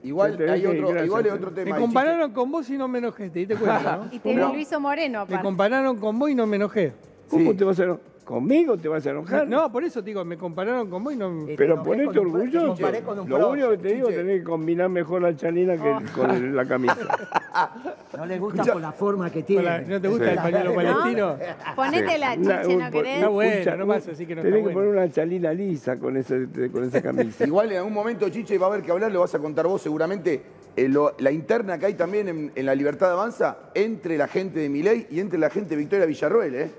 [0.02, 1.06] Igual hay otro, gracias.
[1.06, 1.76] igual hay otro Me tema.
[1.76, 4.08] ahí, compararon con vos y no me enojé, te diste cuenta, ¿no?
[4.10, 5.42] Y te lo hizo Moreno, Me aparte.
[5.44, 6.94] compararon con vos y no me enojé.
[7.28, 7.56] ¿Cómo Sí.
[7.58, 8.00] te vas a enojar?
[8.24, 9.48] ¿Conmigo te vas a enojar?
[9.48, 11.46] No, por eso te digo, me compararon con vos y no me...
[11.48, 12.66] Te Pero ponete con un- te orgulloso.
[12.68, 15.76] comparé con un Lo único que te digo es tenés que combinar mejor la chanina
[15.76, 16.00] que Oh.
[16.14, 16.96] con la camisa.
[18.16, 19.80] No le gusta por la forma que tiene.
[19.83, 20.30] ¿No te gusta Sí.
[20.30, 21.37] el pañuelo palestino?
[21.74, 23.14] Ponétela, Una- chiche, ¿no querés?
[23.16, 24.90] Está bueno, escucha, no vas a decir que no Tenés está que bueno.
[24.90, 27.44] poner una chalina lisa con, ese, con esa camisa.
[27.46, 29.80] Igual en algún momento, Chiche, va a haber que hablar, lo vas a contar vos
[29.83, 30.42] seguramente,
[30.76, 34.61] eh, lo- la interna que hay también en, en la Libertad Avanza entre la gente
[34.61, 36.70] de Milei y entre la gente de Victoria Villarroel, ¿eh?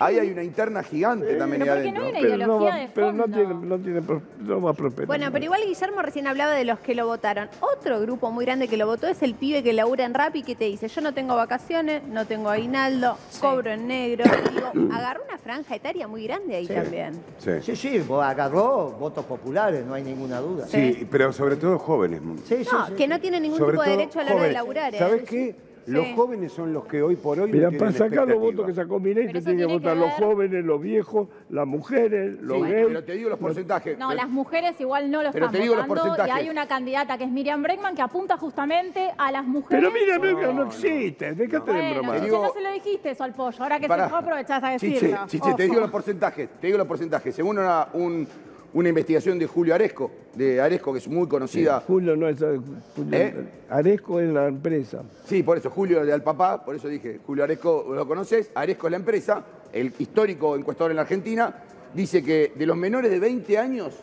[0.00, 2.02] Ahí hay una interna gigante también ahí Pero no adentro.
[2.04, 4.00] hay una Pero, no, ideología de pero no tiene, no tiene
[4.40, 5.06] no va a prosperar.
[5.06, 7.48] Bueno, pero igual Guillermo recién hablaba de los que lo votaron.
[7.60, 10.54] Otro grupo muy grande que lo votó es el pibe que labura en Rappi que
[10.54, 14.24] te dice, yo no tengo vacaciones, no tengo aguinaldo, cobro en negro.
[14.52, 17.14] Digo, agarró una franja etaria muy grande ahí también.
[17.38, 17.50] Sí.
[17.62, 20.66] Sí, sí, vos agarró votos populares, no hay ninguna duda.
[20.66, 22.20] Sí, pero sobre todo jóvenes.
[22.46, 23.08] Sí, sí, No, sí, que sí.
[23.08, 24.94] no tiene ningún Sobre tipo de derecho a la hora de laburar.
[24.94, 24.98] ¿eh?
[24.98, 25.54] ¿Sabes qué?
[25.90, 26.14] Los Sí.
[26.14, 29.00] jóvenes son los que hoy por hoy Mira, no para sacar los votos que sacó
[29.02, 32.70] Pero te tienen que votar que los ver- jóvenes, los viejos, las mujeres, los Sí,
[32.72, 32.86] gays.
[32.86, 33.98] pero te digo los porcentajes.
[33.98, 36.44] No, Pero- las mujeres igual no lo Pero están te digo los votando y porcentajes.
[36.44, 39.84] hay una candidata que es Miriam Bregman que apunta justamente a las mujeres.
[39.84, 42.00] Pero mira, mira, no, existe, déjate de.
[42.00, 44.04] Chiche, digo- no se lo dijiste eso al pollo, ahora que Pará.
[44.04, 45.18] se fue aprovechás a Chiche, decirlo.
[45.26, 45.62] Chiche, te Ojo.
[45.62, 47.34] digo los porcentajes, te digo los porcentajes.
[47.34, 48.26] Según una, un-
[48.72, 51.80] una investigación de Julio Aresco, de Aresco, que es muy conocida.
[51.86, 52.38] Julio no es.
[52.38, 53.34] Julio, ¿Eh?
[53.68, 55.02] Aresco es la empresa.
[55.24, 58.50] Sí, por eso, Julio de Alpapá, por eso dije, Julio Aresco, ¿lo conoces?
[58.54, 61.54] Aresco es la empresa, el histórico encuestador en la Argentina,
[61.94, 63.94] dice que de los menores de 20 años,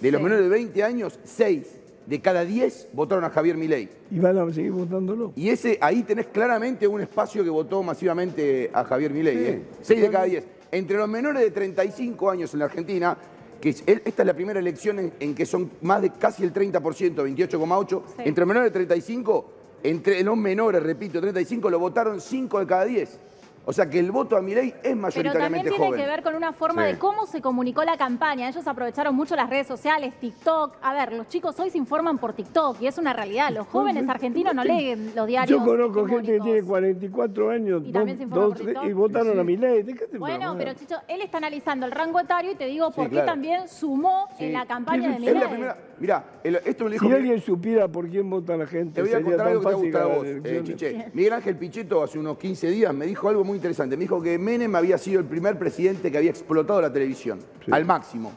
[0.00, 0.24] de los Sí.
[0.24, 3.88] menores de 20 años, 6 de cada 10 votaron a Javier Milei.
[4.10, 5.32] Y van a seguir votándolo.
[5.36, 9.62] Y ese, ahí tenés claramente un espacio que votó masivamente a Javier Milei, Sí, ¿eh?
[9.82, 10.44] 6 de cada 10.
[10.72, 13.16] Entre los menores de 35 años en la Argentina,
[13.62, 17.14] que esta es la primera elección en, en que son más de casi el 30%,
[17.14, 18.22] 28,8%, Sí.
[18.24, 19.52] entre los menores de 35,
[19.84, 23.18] entre los menores, repito, 35, lo votaron 5 de cada 10.
[23.64, 26.00] O sea que el voto a Milei es Pero también mayoritariamente tiene joven.
[26.00, 26.92] que ver con una forma Sí.
[26.94, 28.48] de cómo se comunicó la campaña.
[28.48, 30.74] Ellos aprovecharon mucho las redes sociales, TikTok.
[30.82, 33.50] A ver, los chicos hoy se informan por TikTok y es una realidad.
[33.52, 35.60] Los jóvenes argentinos no leen los diarios.
[35.60, 38.84] Yo conozco gente que tiene 44 años Y dos- también se informa dos- por TikTok.
[38.84, 39.82] y votaron a Milei.
[40.18, 43.26] Bueno, pero Chicho, él está analizando el rango etario y te digo por qué claro.
[43.26, 44.46] también sumó Sí.
[44.46, 45.34] en la campaña de Milei.
[45.34, 45.76] la primera.
[46.00, 47.06] Mirá, el- esto me dijo.
[47.06, 49.60] Si alguien supiera por quién vota la gente, Te voy a sería contar tan algo
[49.60, 50.62] que te va a fácil gustar a vos, eh.
[50.64, 51.10] Chiche.
[51.14, 53.96] Miguel Ángel Pichetto hace unos 15 días me dijo algo muy interesante.
[53.96, 57.70] Me dijo que Menem había sido el primer presidente que había explotado la televisión, Sí.
[57.72, 58.32] al máximo.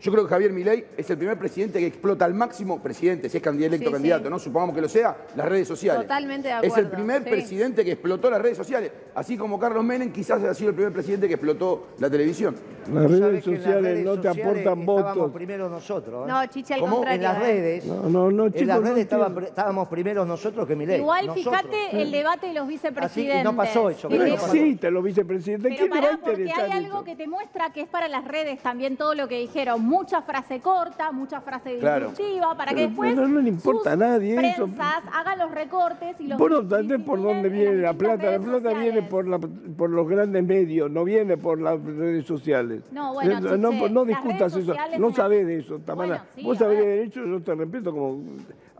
[0.00, 3.36] Yo creo que Javier Milei es el primer presidente que explota al máximo, presidente, si
[3.36, 4.30] es candidato electo Sí, candidato, sí.
[4.30, 4.38] ¿no?
[4.38, 6.02] Supongamos que lo sea, las redes sociales.
[6.02, 7.30] Totalmente de Es el acuerdo, primer sí.
[7.30, 8.90] presidente que explotó las redes sociales.
[9.14, 12.56] Así como Carlos Menem quizás ha sido el primer presidente que explotó la televisión.
[12.90, 15.32] Las redes en las sociales redes no te aportan estábamos votos.
[15.32, 16.26] primero nosotros.
[16.26, 16.32] ¿eh?
[16.32, 16.96] No, Chiche, al ¿Cómo?
[16.96, 17.16] contrario.
[17.18, 17.40] en las ¿eh?
[17.46, 19.48] redes, No, no, no, en chicos, las no redes estaba- entiendo.
[19.48, 20.98] estábamos primeros nosotros que Milei.
[21.00, 21.56] Igual, Nosotros.
[21.60, 23.34] fíjate el debate de los vicepresidentes.
[23.36, 24.46] Así, y no pasó eso, No pero pasó.
[24.54, 25.72] existen los vicepresidentes.
[25.76, 27.04] Pero ¿Quién le va a pará, porque hay algo eso?
[27.04, 29.89] que te muestra que es para las redes también todo lo que dijeron.
[29.90, 32.10] Mucha frase corta, mucha frase Claro.
[32.10, 34.64] disruptiva, para que después no- no le importa sus a nadie eso.
[34.66, 38.30] prensas hagan los recortes y los Vos no entendés por dónde en viene la plata.
[38.30, 42.84] La plata viene por, la, por los grandes medios, no viene por las redes sociales.
[42.92, 44.74] No, bueno, Eh, no, no las discutas eso.
[44.96, 46.08] No sabés de eso, Tamara.
[46.08, 48.22] Bueno, sí, Vos sabés de derecho, yo te respeto como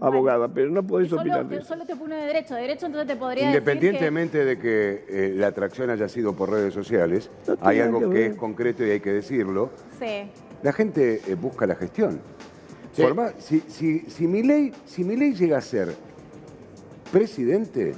[0.00, 1.64] abogada, pero no podés Solo, opinar de eso.
[1.66, 2.54] solo te pone de derecho.
[2.54, 6.50] De derecho, entonces te podría decir Independientemente de que eh, la atracción haya sido por
[6.50, 9.70] redes sociales, No hay algo que que es concreto y hay que decirlo.
[9.98, 10.28] que...
[10.30, 10.30] Sí.
[10.62, 12.20] La gente eh, busca la gestión.
[12.92, 13.02] Sí.
[13.02, 15.94] Por más- si, si, si Milei, si Milei llega a ser
[17.12, 17.94] presidente,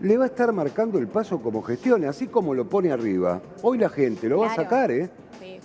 [0.00, 3.40] le va a estar marcando el paso como gestión, así como lo pone arriba.
[3.62, 5.08] Hoy la gente lo va a sacar, ¿eh?
[5.40, 5.58] sí.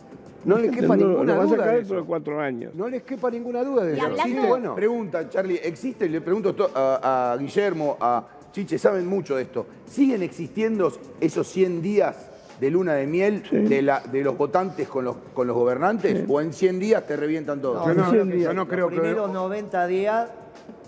[0.45, 1.57] No le quepa ninguna lo vas a duda.
[1.57, 2.07] sacar de dentro de eso.
[2.07, 2.75] cuatro años.
[2.75, 4.47] No les quepa ninguna duda de eso.
[4.47, 6.09] bueno, Pregunta, Charlie, ¿existe?
[6.09, 9.65] Le pregunto to- a, a Guillermo, a Chiche, saben mucho de esto.
[9.86, 12.29] ¿Siguen existiendo esos 100 días
[12.63, 13.58] de luna de miel Sí.
[13.58, 16.23] de, la, de los votantes con los, con los gobernantes?
[16.30, 17.86] ¿O en 100 días te revientan todos?
[17.86, 18.45] yo no, cien días.
[18.45, 18.99] yo no creo los que...
[19.02, 20.30] primeros 90 días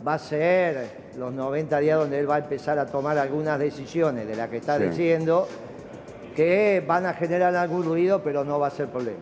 [0.08, 4.26] va a ser los 90 días donde él va a empezar a tomar algunas decisiones
[4.26, 4.86] de las que está Sí.
[4.86, 5.48] diciendo
[6.34, 9.20] que van a generar algún ruido, pero no va a ser problema.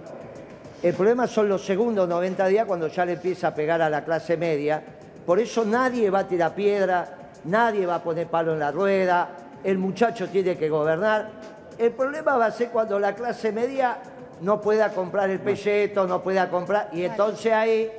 [0.84, 4.04] El problema son los segundos 90 días cuando ya le empieza a pegar a la
[4.04, 4.84] clase media.
[5.26, 9.30] Por eso nadie va a tirar piedra, nadie va a poner palo en la rueda,
[9.64, 11.53] el muchacho tiene que gobernar.
[11.78, 13.98] El problema va a ser cuando la clase media
[14.42, 17.90] no pueda comprar el pelleto, no pueda comprar, y entonces ahí,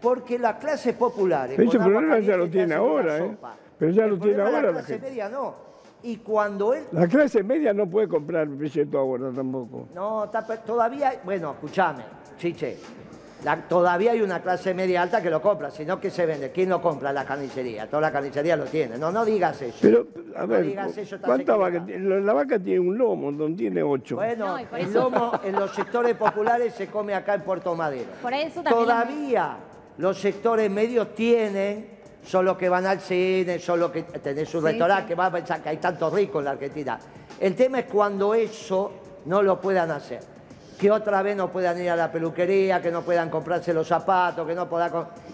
[0.00, 1.58] porque las clases populares...
[1.58, 3.36] Ese problema ya lo tiene ahora, ¿eh?
[3.78, 5.08] Pero ya El lo tiene ahora La la clase gente.
[5.10, 5.54] media no.
[6.02, 9.88] Y cuando él La clase media no puede comprar billete ahora tampoco.
[9.94, 10.30] no,
[10.66, 12.04] todavía, bueno, escúchame,
[12.36, 12.76] Chiche.
[13.44, 16.50] La- todavía hay una clase media alta que lo compra, sino que se vende.
[16.50, 17.12] ¿Quién lo compra?
[17.12, 17.86] La carnicería.
[17.88, 18.96] Toda la carnicería lo tiene.
[18.96, 19.76] No, no digas eso.
[19.82, 21.58] Pero, a No ver, digas eso, estás ¿cuántas equivocado.
[21.60, 22.20] vacas tiene?
[22.22, 24.16] La vaca tiene un lomo, donde tiene ocho.
[24.16, 28.08] Bueno, No, el eso- lomo en los sectores populares se come acá en Puerto Madero.
[28.22, 28.74] Por eso también...
[28.84, 29.56] Todavía
[29.98, 31.88] los sectores medios tienen,
[32.24, 35.08] son los que van al cine, son los que tenés un Sí, restaurante, sí.
[35.08, 36.98] que va a pensar que hay tantos ricos en la Argentina.
[37.38, 38.90] El tema es cuando eso
[39.26, 40.20] no lo puedan hacer.
[40.78, 44.46] Que otra vez no puedan ir a la peluquería, que no puedan comprarse los zapatos,
[44.46, 44.92] que no puedan...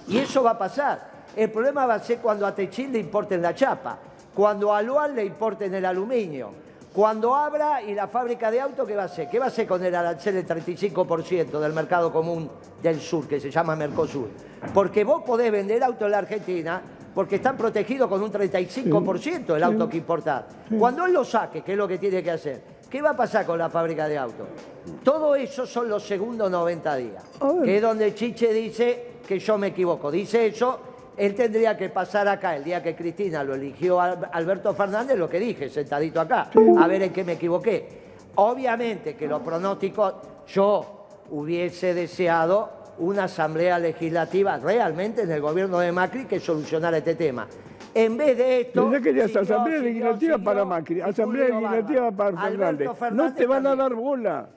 [0.09, 1.11] Y eso va a pasar.
[1.35, 3.99] El problema va a ser cuando a Techín le importen la chapa,
[4.35, 6.53] cuando a Luan le importen el aluminio,
[6.93, 9.29] cuando abra y la fábrica de autos, ¿qué va a hacer?
[9.29, 12.51] ¿Qué va a hacer con el arancel del 35% del mercado común
[12.83, 14.29] del sur, que se llama Mercosur?
[14.75, 16.83] Porque vos podés vender autos en la Argentina
[17.15, 20.45] porque están protegidos con un 35% el auto que importás.
[20.79, 22.63] Cuando él lo saque, ¿qué es lo que tiene que hacer?
[22.91, 24.49] ¿Qué va a pasar con la fábrica de autos?
[25.05, 27.25] Todo eso son los segundos 90 días,
[27.63, 30.11] que es donde Chiche dice que yo me equivoco.
[30.11, 30.81] Dice eso,
[31.17, 35.29] él tendría que pasar acá el día que Cristina lo eligió a Alberto Fernández, lo
[35.29, 38.01] que dije, sentadito acá, a ver en qué me equivoqué.
[38.35, 40.15] Obviamente que los pronósticos,
[40.49, 47.15] yo hubiese deseado una asamblea legislativa realmente en el gobierno de Macri que solucionara este
[47.15, 47.47] tema.
[47.95, 48.91] En vez de esto...
[48.93, 52.17] Siguió, asamblea siguió, legislativa siguió, para Macri, asamblea legislativa Barba.
[52.17, 52.89] para Fernández.
[53.13, 54.49] No te van a dar bola.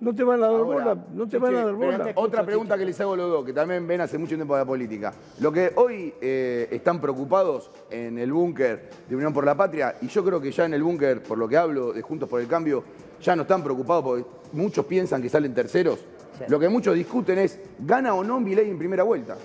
[0.00, 1.04] No te van a dar Ahora, bola.
[1.12, 2.12] No te van a dar bola.
[2.14, 4.60] Otra pregunta que les hago a los dos, que también ven hace mucho tiempo de
[4.60, 5.12] la política.
[5.40, 10.06] Lo que hoy eh, están preocupados en el búnker de Unión por la Patria, y
[10.06, 12.46] yo creo que ya en el búnker, por lo que hablo de Juntos por el
[12.46, 12.82] Cambio,
[13.20, 15.98] ya no están preocupados porque muchos piensan que salen terceros.
[16.38, 16.44] Sí.
[16.48, 19.36] Lo que muchos discuten es, ¿gana o no Milei en primera vuelta?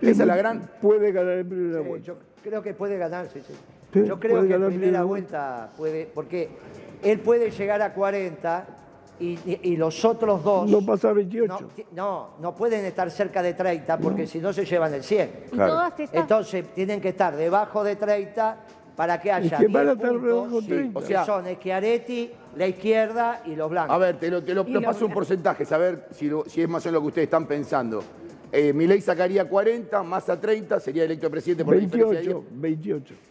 [0.00, 0.70] Esa es la gran...
[0.80, 2.06] Puede ganar en primera Sí, vuelta.
[2.06, 3.54] yo creo que puede ganar, sí, sí.
[3.92, 6.48] Sí, yo creo que en primera primera vuelta puede, porque
[7.02, 8.66] él puede llegar a 40
[9.20, 11.68] y, y- y los otros dos No pasa no, 28.
[11.74, 15.30] ti- no, no pueden estar cerca de 30 porque si no se llevan el 100.
[15.52, 16.20] Y todas estas...
[16.20, 18.56] Entonces tienen que estar debajo de 30
[18.94, 21.00] para que haya que van 10 a estar puntos, debajo de sí, 30.
[21.00, 23.94] que O sea- son Schiaretti, la izquierda y los blancos.
[23.94, 26.84] A ver, te lo, te lo- paso un porcentaje, saber si, lo- si es más
[26.84, 28.02] o menos lo que ustedes están pensando.
[28.52, 32.44] Eh, Milei sacaría 40, más a 30, sería electo presidente por la diferencia de 28,
[32.50, 33.14] 28.
[33.14, 33.27] 10.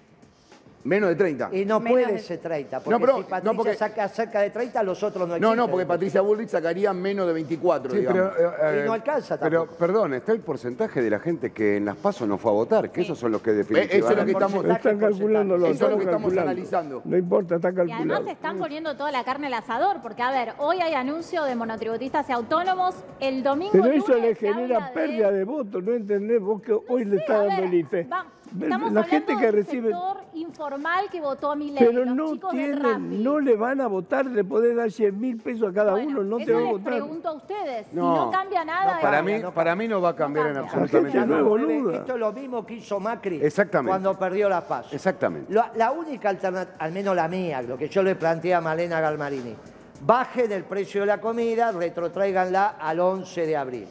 [0.88, 1.50] Menos de 30.
[1.52, 4.08] Y no Menos puede de- ser 30, porque No, pero- si no, Patricia porque- saca
[4.08, 5.58] cerca de 30, los otros no No, existen.
[5.58, 8.32] no, porque Patricia Bullrich sacaría menos de 24, Sí, digamos.
[8.38, 9.78] pero, eh, Y no alcanza Pero, tampoco.
[9.78, 12.90] perdón, está el porcentaje de la gente que en las pasos no fue a votar,
[12.90, 14.32] que esos son los que eso es lo que definitivamente...
[14.32, 14.78] estamos- Están.
[14.78, 16.42] Eso es lo que estamos calculando.
[16.42, 17.02] analizando.
[17.04, 18.28] No importa, está Y además calculado.
[18.30, 22.30] están poniendo toda la carne al asador, porque a ver, hoy hay anuncio de monotributistas
[22.30, 25.94] y autónomos, el domingo Pero lunes eso le se habla genera pérdida de votos, ¿no
[25.94, 26.40] entendés?
[26.42, 28.04] Vos que hoy le Sí, está a dando ver, el IFE.
[28.06, 29.90] va- estamos la hablando gente que recibe...
[29.90, 34.44] sector informal que votó a mi ley, Pero no tienen, le van a votar, le
[34.44, 36.94] podés dar 100 mil pesos a cada Bueno, uno, no te va a les votar.
[36.94, 38.14] pregunto a ustedes, No.
[38.14, 38.96] si no cambia nada...
[38.96, 40.72] No, Para mí, no para mí no va a cambiar en cambia.
[40.72, 41.42] absolutamente nada.
[41.44, 41.96] boluda.
[41.98, 43.90] Esto es lo mismo que hizo Macri Exactamente.
[43.90, 44.94] cuando perdió la paz.
[44.94, 45.52] Exactamente.
[45.54, 49.00] La, la única alternativa, al menos la mía, lo que yo le planteé a Malena
[49.02, 49.56] Galmarini,
[50.02, 53.88] bajen el precio de la comida, retrotraiganla al 11 de abril.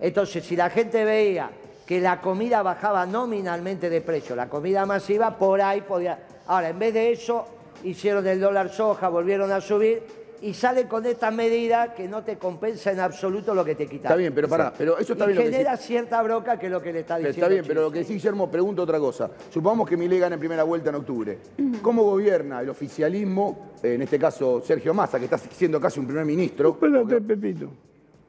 [0.00, 1.50] Entonces, si la gente veía
[1.86, 6.18] que la comida bajaba nominalmente de precio, la comida masiva, por ahí podía...
[6.46, 7.46] Ahora, en vez de eso,
[7.82, 10.02] hicieron el dólar soja, volvieron a subir
[10.40, 14.06] y salen con esta medida que no te compensa en absoluto lo que te quitaron.
[14.06, 16.66] Está bien, pero pará, pero eso está y bien lo que genera cierta broca que
[16.66, 17.46] es lo que le está Pero diciendo.
[17.46, 19.30] está bien, pero lo que sí, Guillermo, pregunto otra cosa.
[19.50, 21.38] Supongamos que Milei gana en primera vuelta en octubre.
[21.80, 26.26] ¿Cómo gobierna el oficialismo, en este caso Sergio Massa, que está siendo casi un primer
[26.26, 26.70] ministro?
[26.70, 27.70] Espérate, Pepito.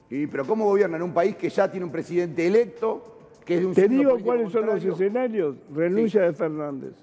[0.09, 3.14] Y, pero ¿cómo gobierna en un país que ya tiene un presidente electo,
[3.45, 5.55] que es de un Te digo cuáles son los escenarios.
[5.73, 6.93] Renuncia de Fernández.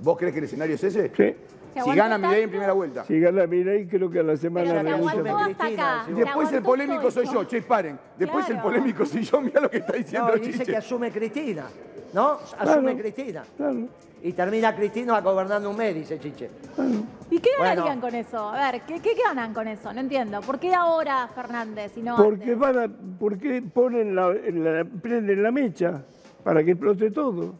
[0.00, 1.10] ¿Vos crees que el escenario es ese?
[1.16, 1.34] Sí.
[1.78, 2.50] ¿Se Si aguantó gana Milei en tanto?
[2.50, 3.04] primera vuelta.
[3.04, 6.02] Si gana Milei, creo que a la semana Pero se aguantó hasta acá.
[6.06, 7.98] se Después el aguantó polémico todo soy yo, che, paren.
[8.18, 8.68] Después el Claro.
[8.68, 10.70] polémico soy yo, mira lo que está diciendo No, y dice Chiche.
[10.72, 11.64] que asume Cristina,
[12.12, 12.38] ¿no?
[12.38, 12.70] Claro.
[12.72, 13.44] Asume Cristina.
[13.56, 13.76] Claro.
[14.20, 16.50] Y termina Cristina gobernando un mes, dice Chiche.
[17.30, 17.74] ¿Y qué Bueno.
[17.82, 18.48] ganarían con eso?
[18.48, 19.92] A ver, ¿qué, qué ganan con eso?
[19.92, 20.40] No entiendo.
[20.40, 22.58] ¿Por qué ahora Fernández y no Porque antes?
[22.58, 22.88] van a,
[23.20, 26.02] porque ponen la, la- prenden la mecha
[26.42, 27.54] para que explote todo.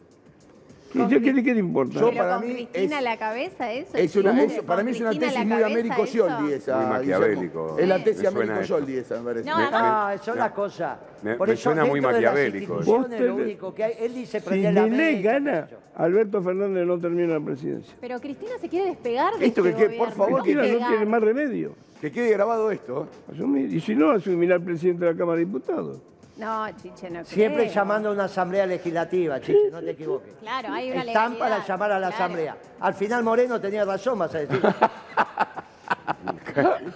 [0.91, 1.99] ¿Qué, Con qué, qué te importa?
[1.99, 3.95] Yo para con mí Cristina es- la cabeza, eso.
[3.95, 6.39] Es una, es- para mí es una tesis muy Américo esa.
[6.79, 7.77] Muy maquiavélico.
[7.79, 8.63] Es la tesis Américo.
[8.63, 9.49] Scioldi esa, me parece.
[9.49, 10.99] No, Me- No, eso es la cosa.
[11.21, 12.77] me- Por me eso, suena muy maquiavélico.
[12.79, 15.77] instituciones, Vos lo único que hay, él dice Si la Milei gana, yo.
[15.95, 17.93] Alberto Fernández no termina la presidencia.
[18.01, 20.87] Pero Cristina se quiere despegar de Esto este que quede, por favor, que Cristina no
[20.89, 21.73] tiene más remedio.
[22.01, 23.03] Que quede grabado esto.
[23.29, 23.33] ¿eh?
[23.35, 23.71] Asumir.
[23.73, 25.99] Y si no, asumirá el presidente de la Cámara de Diputados.
[26.39, 27.73] No, Chiche, no Siempre creo.
[27.75, 30.33] llamando a una asamblea legislativa, Chiche, no te equivoques.
[30.39, 31.39] Claro, hay una Están legalidad.
[31.39, 32.23] para llamar a la Claro.
[32.23, 32.57] asamblea.
[32.79, 34.61] Al final Moreno tenía razón, vas a decir.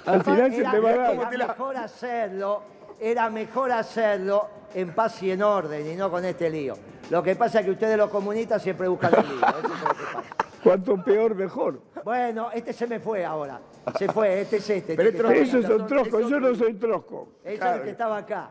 [0.06, 2.64] Al final se Era- te va a era mejor hacerlo
[3.00, 6.76] era mejor hacerlo en paz y en orden y no con este lío.
[7.10, 9.46] Lo que pasa es que ustedes los comunistas siempre buscan el lío.
[9.46, 10.24] eso es lo que pasa.
[10.64, 11.82] Cuanto peor, mejor.
[12.06, 13.60] Bueno, este se me fue ahora.
[14.00, 14.96] Se fue, este es este.
[14.96, 17.28] Pero este es que Eso está- es un trosco, yo no soy trosco.
[17.44, 18.50] Ese es el que estaba acá.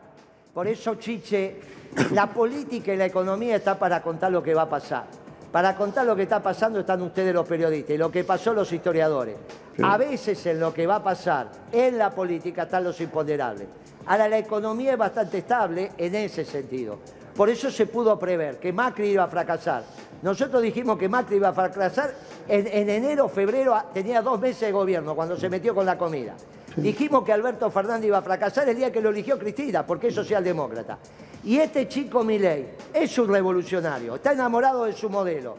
[0.53, 1.57] Por eso, Chiche,
[2.13, 5.07] la política y la economía está para contar lo que va a pasar.
[5.51, 8.71] Para contar lo que está pasando están ustedes los periodistas y lo que pasó los
[8.71, 9.37] historiadores.
[9.83, 13.67] A veces en lo que va a pasar en la política están los imponderables.
[14.05, 16.99] Ahora, la economía es bastante estable en ese sentido.
[17.35, 19.85] Por eso se pudo prever que Macri iba a fracasar.
[20.21, 22.13] Nosotros dijimos que Macri iba a fracasar
[22.47, 26.35] en, en enero, febrero, tenía dos meses de gobierno cuando se metió con la comida.
[26.77, 30.15] Dijimos que Alberto Fernández iba a fracasar el día que lo eligió Cristina, porque es
[30.15, 30.99] socialdemócrata.
[31.45, 35.57] Y este chico Milei es un revolucionario, está enamorado de su modelo.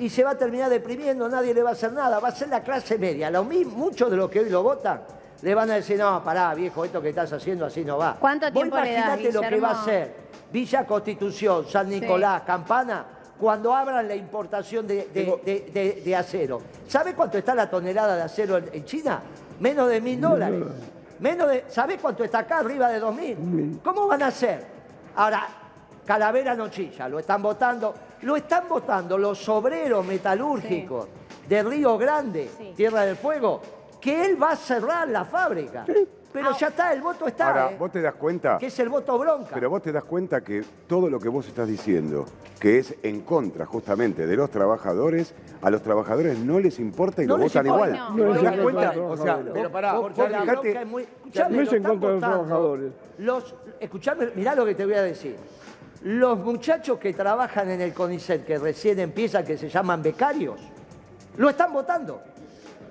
[0.00, 2.48] Y se va a terminar deprimiendo, nadie le va a hacer nada, va a ser
[2.48, 3.30] la clase media.
[3.30, 5.02] Lo mismo, muchos de los que hoy lo votan
[5.42, 8.16] le van a decir, no, pará, viejo, esto que estás haciendo así no va.
[8.18, 10.14] ¿Cuánto Vos tiempo le das, imaginate lo que va a ser
[10.52, 13.04] Villa Constitución, San Nicolás, Campana,
[13.38, 16.60] cuando abran la importación de, de- de- de- de acero.
[16.88, 19.20] ¿Sabe cuánto está la tonelada de acero en, en China?
[19.60, 20.62] Menos de mil dólares.
[21.20, 22.58] Menos de, ¿Sabe cuánto está acá?
[22.58, 23.80] Arriba de dos mil.
[23.82, 24.64] ¿Cómo van a hacer?
[25.16, 25.46] Ahora,
[26.04, 27.94] Calavera no chilla, lo están votando.
[28.22, 31.06] Lo están votando los obreros metalúrgicos
[31.48, 32.72] de Río Grande, Sí.
[32.76, 33.60] Tierra del Fuego,
[34.00, 35.84] que él va a cerrar la fábrica.
[36.32, 37.76] Pero ya está, el voto está, Ahora, ¿eh?
[37.78, 39.50] vos te das cuenta, que es el voto bronca.
[39.54, 42.26] pero vos te das cuenta que todo lo que vos estás diciendo,
[42.60, 47.26] que es en contra justamente de los trabajadores, a los trabajadores no les importa y
[47.26, 47.88] No lo votan importa.
[47.96, 48.16] igual.
[48.16, 48.24] No.
[48.26, 48.90] No ¿Te das en cuenta?
[49.00, 49.40] O sea.
[49.54, 52.14] Pero pará, Vos- porque vos la bronca es muy- escuchame, No es en contra de
[52.14, 52.92] los trabajadores.
[53.18, 55.36] Los, escuchame, mirá lo que te voy a decir.
[56.02, 60.60] Los muchachos que trabajan en el CONICET, que recién empiezan, que se llaman becarios,
[61.38, 62.20] lo están votando.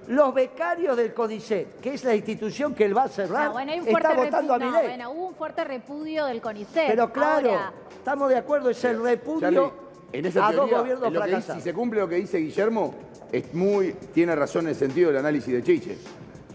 [0.08, 3.72] Los becarios del CONICET, que es la institución que él va a cerrar, Ah, bueno,
[3.74, 4.88] hay un fuerte está votando a no, Milei.
[4.88, 6.88] bueno, hubo un fuerte repudio del CONICET.
[6.88, 9.72] Pero claro, Ahora, estamos de acuerdo, es el repudio Charlie,
[10.14, 11.62] en esa a dos gobiernos lo que dice- fracasados.
[11.64, 12.96] si se cumple lo que dice Guillermo,
[13.32, 15.98] es muy, tiene razón en el sentido del análisis de Chiche.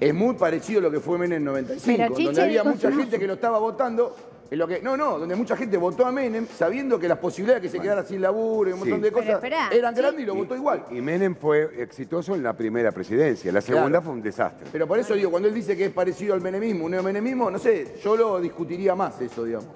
[0.00, 2.90] Es muy parecido a lo que fue Menem en 95, Pero Chiche donde había mucha
[2.90, 4.16] gente que lo estaba votando.
[4.52, 7.62] En lo que, no, no, donde mucha gente votó a Menem sabiendo que las posibilidades
[7.62, 9.02] de que se quedara sin laburo y un montón Sí.
[9.04, 10.00] de Pero cosas esperá, eran sí.
[10.02, 10.84] grandes y lo votó igual.
[10.90, 14.02] Y Menem fue exitoso en la primera presidencia, la segunda Claro.
[14.04, 14.66] fue un desastre.
[14.70, 17.58] Pero por eso digo, cuando él dice que es parecido al menemismo, un neomenemismo, no
[17.58, 19.68] sé, yo lo discutiría más eso, digamos.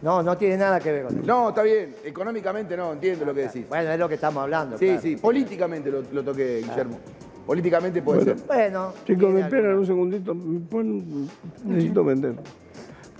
[0.00, 1.26] No, no tiene nada que ver con eso.
[1.26, 3.68] No, está bien, económicamente no, entiendo lo que decís.
[3.68, 4.78] Bueno, es lo que estamos hablando.
[4.78, 5.02] Sí, claro.
[5.02, 6.98] sí, políticamente lo, lo toqué, Guillermo.
[7.44, 8.38] Políticamente puede Bueno.
[8.38, 8.46] ser.
[8.46, 8.92] Bueno.
[9.04, 10.34] Chicos, tiene me esperan un segundito.
[10.34, 11.28] me
[11.64, 12.34] necesito vender.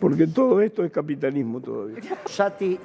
[0.01, 1.97] Porque todo esto es capitalismo todavía.
[2.27, 2.79] Sati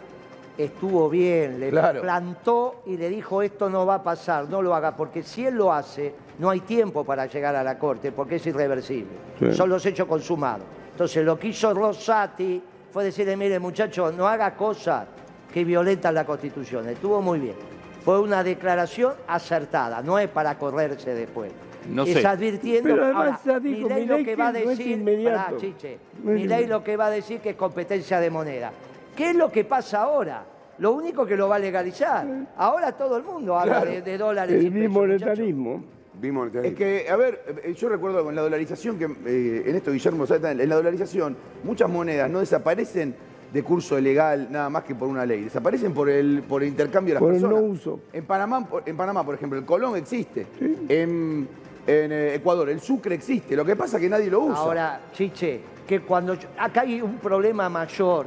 [0.58, 2.02] estuvo bien, le Claro.
[2.02, 5.56] plantó y le dijo esto no va a pasar, no lo haga, porque si él
[5.56, 9.12] lo hace, no hay tiempo para llegar a la corte, porque es irreversible.
[9.40, 9.54] Sí.
[9.54, 10.66] Son los hechos consumados.
[10.92, 12.62] Entonces lo que hizo Rosati
[12.92, 15.08] fue decirle, mire muchacho, no haga cosas
[15.52, 16.88] que violentan la Constitución.
[16.90, 17.56] Estuvo muy bien.
[18.04, 21.52] Fue una declaración acertada, no es para correrse después.
[21.90, 22.26] No es sé.
[22.28, 22.90] advirtiendo.
[22.90, 25.46] Pero además Ahora, ya dijo Milei lo que va a no es decir, inmediato.
[25.46, 26.74] Pará, Chiche, No es Milei inmediato.
[26.74, 28.72] lo que va a decir que es competencia de moneda.
[29.16, 30.44] ¿Qué es lo que pasa ahora?
[30.80, 32.26] Lo único que lo va a legalizar.
[32.58, 33.92] Ahora todo el mundo habla Claro.
[33.92, 34.54] de, de dólares.
[34.64, 35.84] y El pesos, bimonetarismo.
[36.20, 39.92] Vimos Es que, a ver, eh, yo recuerdo con la dolarización, que eh, en esto
[39.92, 43.16] Guillermo sabe en la dolarización muchas monedas no desaparecen
[43.52, 47.14] de curso legal nada más que por una ley, desaparecen por el, por el intercambio
[47.14, 47.62] de las Por el personas.
[47.64, 48.00] no uso.
[48.14, 50.46] En Panamá, por- en Panamá, por ejemplo, el colón existe.
[50.88, 51.48] En,
[51.86, 53.56] en, eh, Ecuador, el sucre existe.
[53.56, 54.58] Lo que pasa es que nadie lo usa.
[54.58, 58.26] Ahora, Chiche, que cuando yo- acá hay un problema mayor,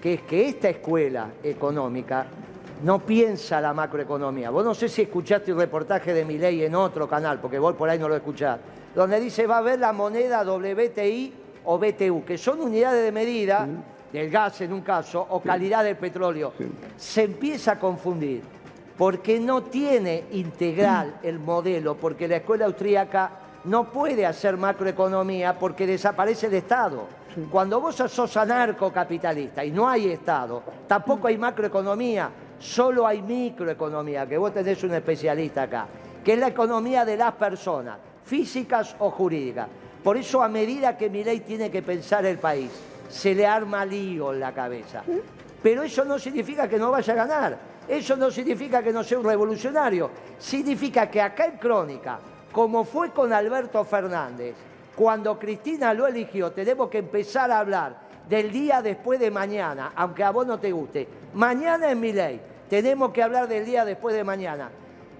[0.00, 2.26] que es que esta escuela económica
[2.82, 4.48] no piensa la macroeconomía.
[4.50, 7.90] Vos no sé si escuchaste el reportaje de Milei en otro canal, porque vos por
[7.90, 8.58] ahí no lo escuchás,
[8.94, 11.34] donde dice va a haber la moneda WTI
[11.66, 13.68] o BTU, que son unidades de medida
[14.10, 16.54] del gas en un caso o calidad del petróleo.
[16.96, 18.40] Se empieza a confundir
[19.00, 23.30] porque no tiene integral el modelo, porque la escuela austríaca
[23.64, 27.06] no puede hacer macroeconomía porque desaparece el Estado.
[27.50, 32.28] Cuando vos sos anarcocapitalista y no hay Estado, tampoco hay macroeconomía,
[32.58, 35.86] solo hay microeconomía, que vos tenés un especialista acá,
[36.22, 37.96] que es la economía de las personas,
[38.26, 39.66] físicas o jurídicas.
[40.04, 42.70] Por eso a medida que Milei tiene que pensar el país,
[43.08, 45.02] se le arma lío en la cabeza.
[45.62, 47.69] Pero eso no significa que no vaya a ganar.
[47.90, 50.12] Eso no significa que no sea un revolucionario.
[50.38, 52.20] Significa que acá en Crónica,
[52.52, 54.54] como fue con Alberto Fernández,
[54.94, 60.22] cuando Cristina lo eligió, tenemos que empezar a hablar del día después de mañana, aunque
[60.22, 61.08] a vos no te guste.
[61.34, 64.70] Mañana en mi ley, tenemos que hablar del día después de mañana.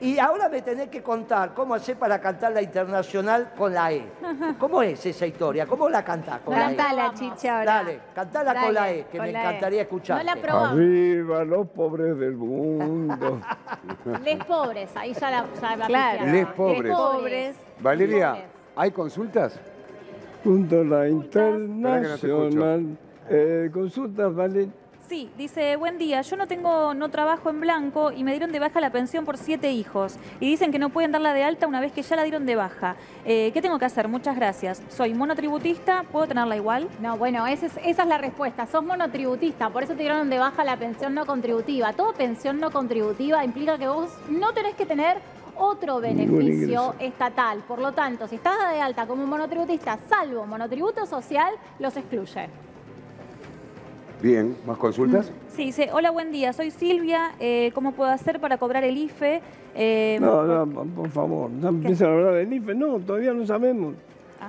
[0.01, 4.03] Y ahora me tenés que contar cómo hacer para cantar la internacional con la E.
[4.59, 5.67] ¿Cómo es esa historia?
[5.67, 6.77] ¿Cómo la cantás con la E?
[6.77, 7.75] Cantala, chicha, ahora.
[7.75, 9.47] Dale, cantala con la E, que me la E.
[9.47, 10.19] encantaría escuchar.
[10.19, 10.71] No la probamos.
[10.73, 13.41] Arriba los pobres del mundo.
[14.25, 16.27] Les pobres, ahí ya la, ya la Claro.
[16.27, 16.93] Les pobres.
[16.97, 17.57] Pobres.
[17.81, 18.47] Valeria, Pobres.
[18.77, 19.61] ¿hay consultas?
[20.43, 22.97] Junto a la internacional.
[23.29, 24.71] Eh, consultas, vale.
[25.11, 28.61] Sí, dice, buen día, yo no tengo, no trabajo en blanco y me dieron de
[28.61, 30.15] baja la pensión por siete hijos.
[30.39, 32.55] Y dicen que no pueden darla de alta una vez que ya la dieron de
[32.55, 32.95] baja.
[33.25, 34.07] Eh, ¿Qué tengo que hacer?
[34.07, 34.81] Muchas gracias.
[34.89, 36.89] Soy monotributista, ¿puedo tenerla igual?
[37.01, 38.67] No, bueno, esa es, esa es la respuesta.
[38.67, 41.93] Sos monotributista, por eso te dieron de baja la pensión no contributiva.
[41.93, 45.19] Toda pensión no contributiva implica que vos no tenés que tener
[45.57, 47.65] otro beneficio estatal.
[47.67, 52.70] Por lo tanto, si estás de alta como monotributista, salvo monotributo social, los excluye.
[54.23, 55.33] Bien, ¿más consultas?
[55.49, 59.41] Sí, dice, hola, buen día, soy Silvia, eh, ¿cómo puedo hacer para cobrar el IFE?
[59.75, 62.75] Eh, No, no, por favor, ya empiezan a hablar del IFE.
[62.75, 63.95] No, todavía no sabemos.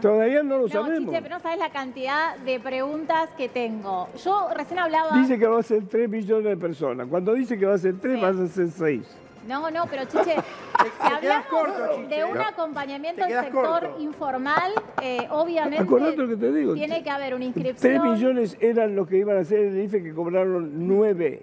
[0.02, 1.10] Todavía no lo No, sabemos.
[1.14, 4.08] Chiche, pero no sabes la cantidad de preguntas que tengo.
[4.24, 5.18] Yo recién hablaba...
[5.18, 7.08] Dice que va a ser 3 millones de personas.
[7.08, 8.22] Cuando dice que va a ser 3, Sí.
[8.22, 9.18] va a ser 6.
[9.48, 10.36] No, no, pero Chiche,
[11.02, 12.16] si hablamos corto, Chiche.
[12.16, 14.00] de un acompañamiento quedas sector corto.
[14.02, 14.72] informal,
[15.02, 16.74] eh, obviamente Acordate lo que te digo.
[16.74, 18.12] tiene que haber una 3 inscripción.
[18.14, 21.42] millones eran los que iban a hacer el IFE que cobraron 9.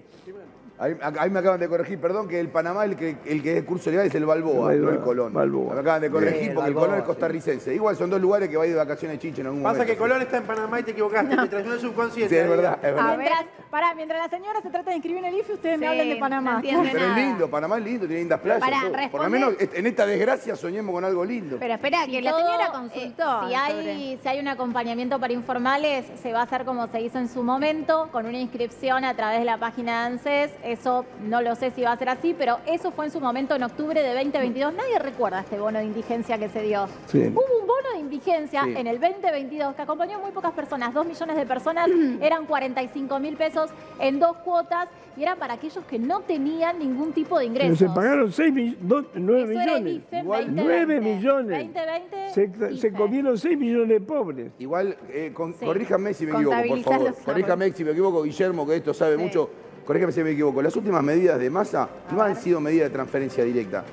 [0.80, 3.64] Ahí, ahí me acaban de corregir, perdón, que el Panamá, el que, el que es
[3.64, 5.32] curso legal es el Balboa, Balboa, no el Colón.
[5.32, 5.74] Balboa.
[5.74, 7.06] Me acaban de corregir Bien, porque el Balboa, Colón es sí.
[7.08, 7.74] costarricense.
[7.74, 9.92] Igual son dos lugares que va a ir de vacaciones Chiche en algún Pasa momento.
[9.92, 12.32] que Colón está en Panamá y te equivocaste, te traicionó el subconsciente.
[12.34, 13.06] Sí, es verdad, es verdad.
[13.06, 13.18] A ver.
[13.18, 15.90] Mientras, pará, mientras la señora se trata de inscribir en el IFE, ustedes me Sí,
[15.90, 16.60] hablan de no Panamá.
[16.62, 18.60] Pero es lindo, Panamá es lindo, tiene lindas playas.
[18.60, 18.90] Pará, todo.
[18.92, 21.56] Por responde- lo menos en esta desgracia soñemos con algo lindo.
[21.58, 23.48] Pero espera, Si que la señora eh, consultó.
[23.48, 27.18] si, hay, si hay un acompañamiento para informales, se va a hacer como se hizo
[27.18, 30.50] en su momento, con una inscripción a través de la página de ANSES.
[30.68, 33.54] Eso no lo sé si va a ser así, pero eso fue en su momento
[33.54, 34.74] en octubre de 2022.
[34.74, 36.86] Nadie recuerda este bono de indigencia que se dio.
[37.06, 37.20] Sí.
[37.20, 38.74] Hubo un bono de indigencia Sí.
[38.76, 41.88] en el 2022 que acompañó a muy pocas personas, dos millones de personas,
[42.20, 47.12] eran 45 mil pesos en dos cuotas y era para aquellos que no tenían ningún
[47.12, 47.78] tipo de Pero ingresos.
[47.78, 49.08] se pagaron 6 9
[49.54, 49.94] Eso era el millones.
[50.06, 50.84] IFE Igual 2020.
[50.86, 51.58] 9 millones.
[51.74, 52.92] 2020, Se, se IFE.
[52.92, 54.52] comieron 6 millones de pobres.
[54.58, 55.64] Igual, eh, con- Sí.
[55.64, 57.14] corríjame si me equivoco, por favor.
[57.24, 59.22] Corríjame si me equivoco, Guillermo, que esto sabe Sí.
[59.22, 59.50] mucho.
[59.88, 60.60] Corríjame si me equivoco.
[60.60, 63.84] Las últimas medidas de masa no han sido medidas de transferencia directa.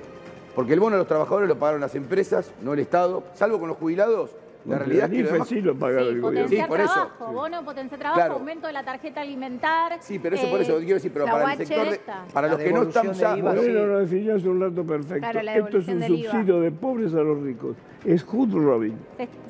[0.53, 3.23] Porque el bono a los trabajadores lo pagaron las empresas, no el Estado.
[3.33, 4.31] Salvo con los jubilados,
[4.65, 6.49] la Porque realidad es que lo sí lo pagaron Sí, el gobierno.
[6.49, 6.93] Sí, por eso.
[6.93, 8.33] trabajo, bono potenciar trabajo, Claro.
[8.33, 9.97] aumento de la tarjeta alimentar.
[10.01, 11.99] Sí, pero eso eh, por eso quiero decir, pero la para el guache sector de,
[12.33, 13.37] para La los que no están ya.
[13.37, 13.71] IVA, bueno, sí.
[13.71, 15.19] Lo definió hace un rato perfecto.
[15.19, 16.31] Claro, la Esto es un IVA.
[16.31, 17.77] subsidio de pobres a los ricos.
[18.03, 18.97] Es hood robin.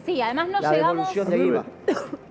[0.05, 1.09] Sí, además no La llegamos.
[1.15, 1.65] devolución de IVA.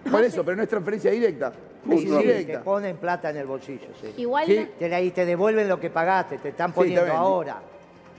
[0.09, 1.53] Por eso, pero no es transferencia directa.
[1.87, 2.53] Indirecta.
[2.53, 4.15] te ponen plata en el bolsillo, sí.
[4.17, 4.69] Igual Sí.
[4.79, 7.59] Te, y te devuelven lo que pagaste, te están poniendo ahora.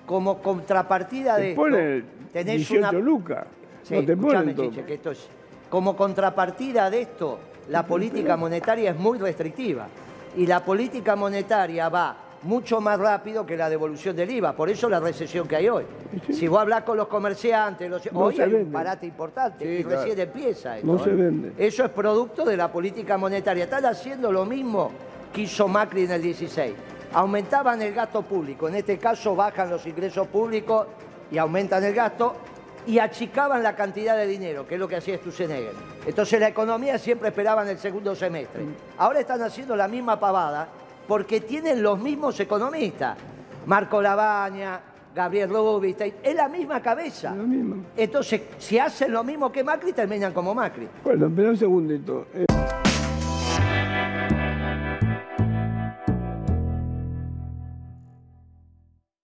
[0.06, 2.92] Como contrapartida de Te esto, ponen tenés 18 una...
[2.92, 3.46] lucas.
[3.84, 4.70] Sí, no te escuchame, ponen todo.
[4.70, 5.28] Chiche, que esto es...
[5.70, 7.40] Como contrapartida de esto,
[7.70, 9.88] la política monetaria es muy restrictiva.
[10.38, 14.54] Y la política monetaria va mucho más rápido que la devolución del IVA.
[14.54, 15.84] Por eso la recesión que hay hoy.
[16.32, 19.82] Si vos hablas con los comerciantes, los- No hoy se hay un parate importante Sí,
[19.82, 20.02] y claro.
[20.02, 20.88] recién empieza esto.
[20.88, 21.14] No se ¿eh?
[21.14, 21.54] vende.
[21.58, 23.64] Eso es producto de la política monetaria.
[23.66, 24.92] Están haciendo lo mismo
[25.34, 26.74] que hizo Macri en el 16.
[27.14, 30.88] Aumentaban el gasto público, en este caso bajan los ingresos públicos
[31.32, 32.36] y aumentan el gasto
[32.86, 35.74] y achicaban la cantidad de dinero, que es lo que hacía Sturzenegger.
[36.06, 38.64] Entonces la economía siempre esperaba en el segundo semestre.
[38.98, 40.68] Ahora están haciendo la misma pavada
[41.08, 43.18] porque tienen los mismos economistas.
[43.66, 44.80] Marco Labaña,
[45.16, 47.34] Gabriel Rubinstein, es la misma cabeza.
[47.36, 47.78] La misma.
[47.96, 50.88] Entonces, si hacen lo mismo que Macri, terminan como Macri.
[51.04, 52.28] Bueno, espera un segundito.
[52.34, 52.46] Eh,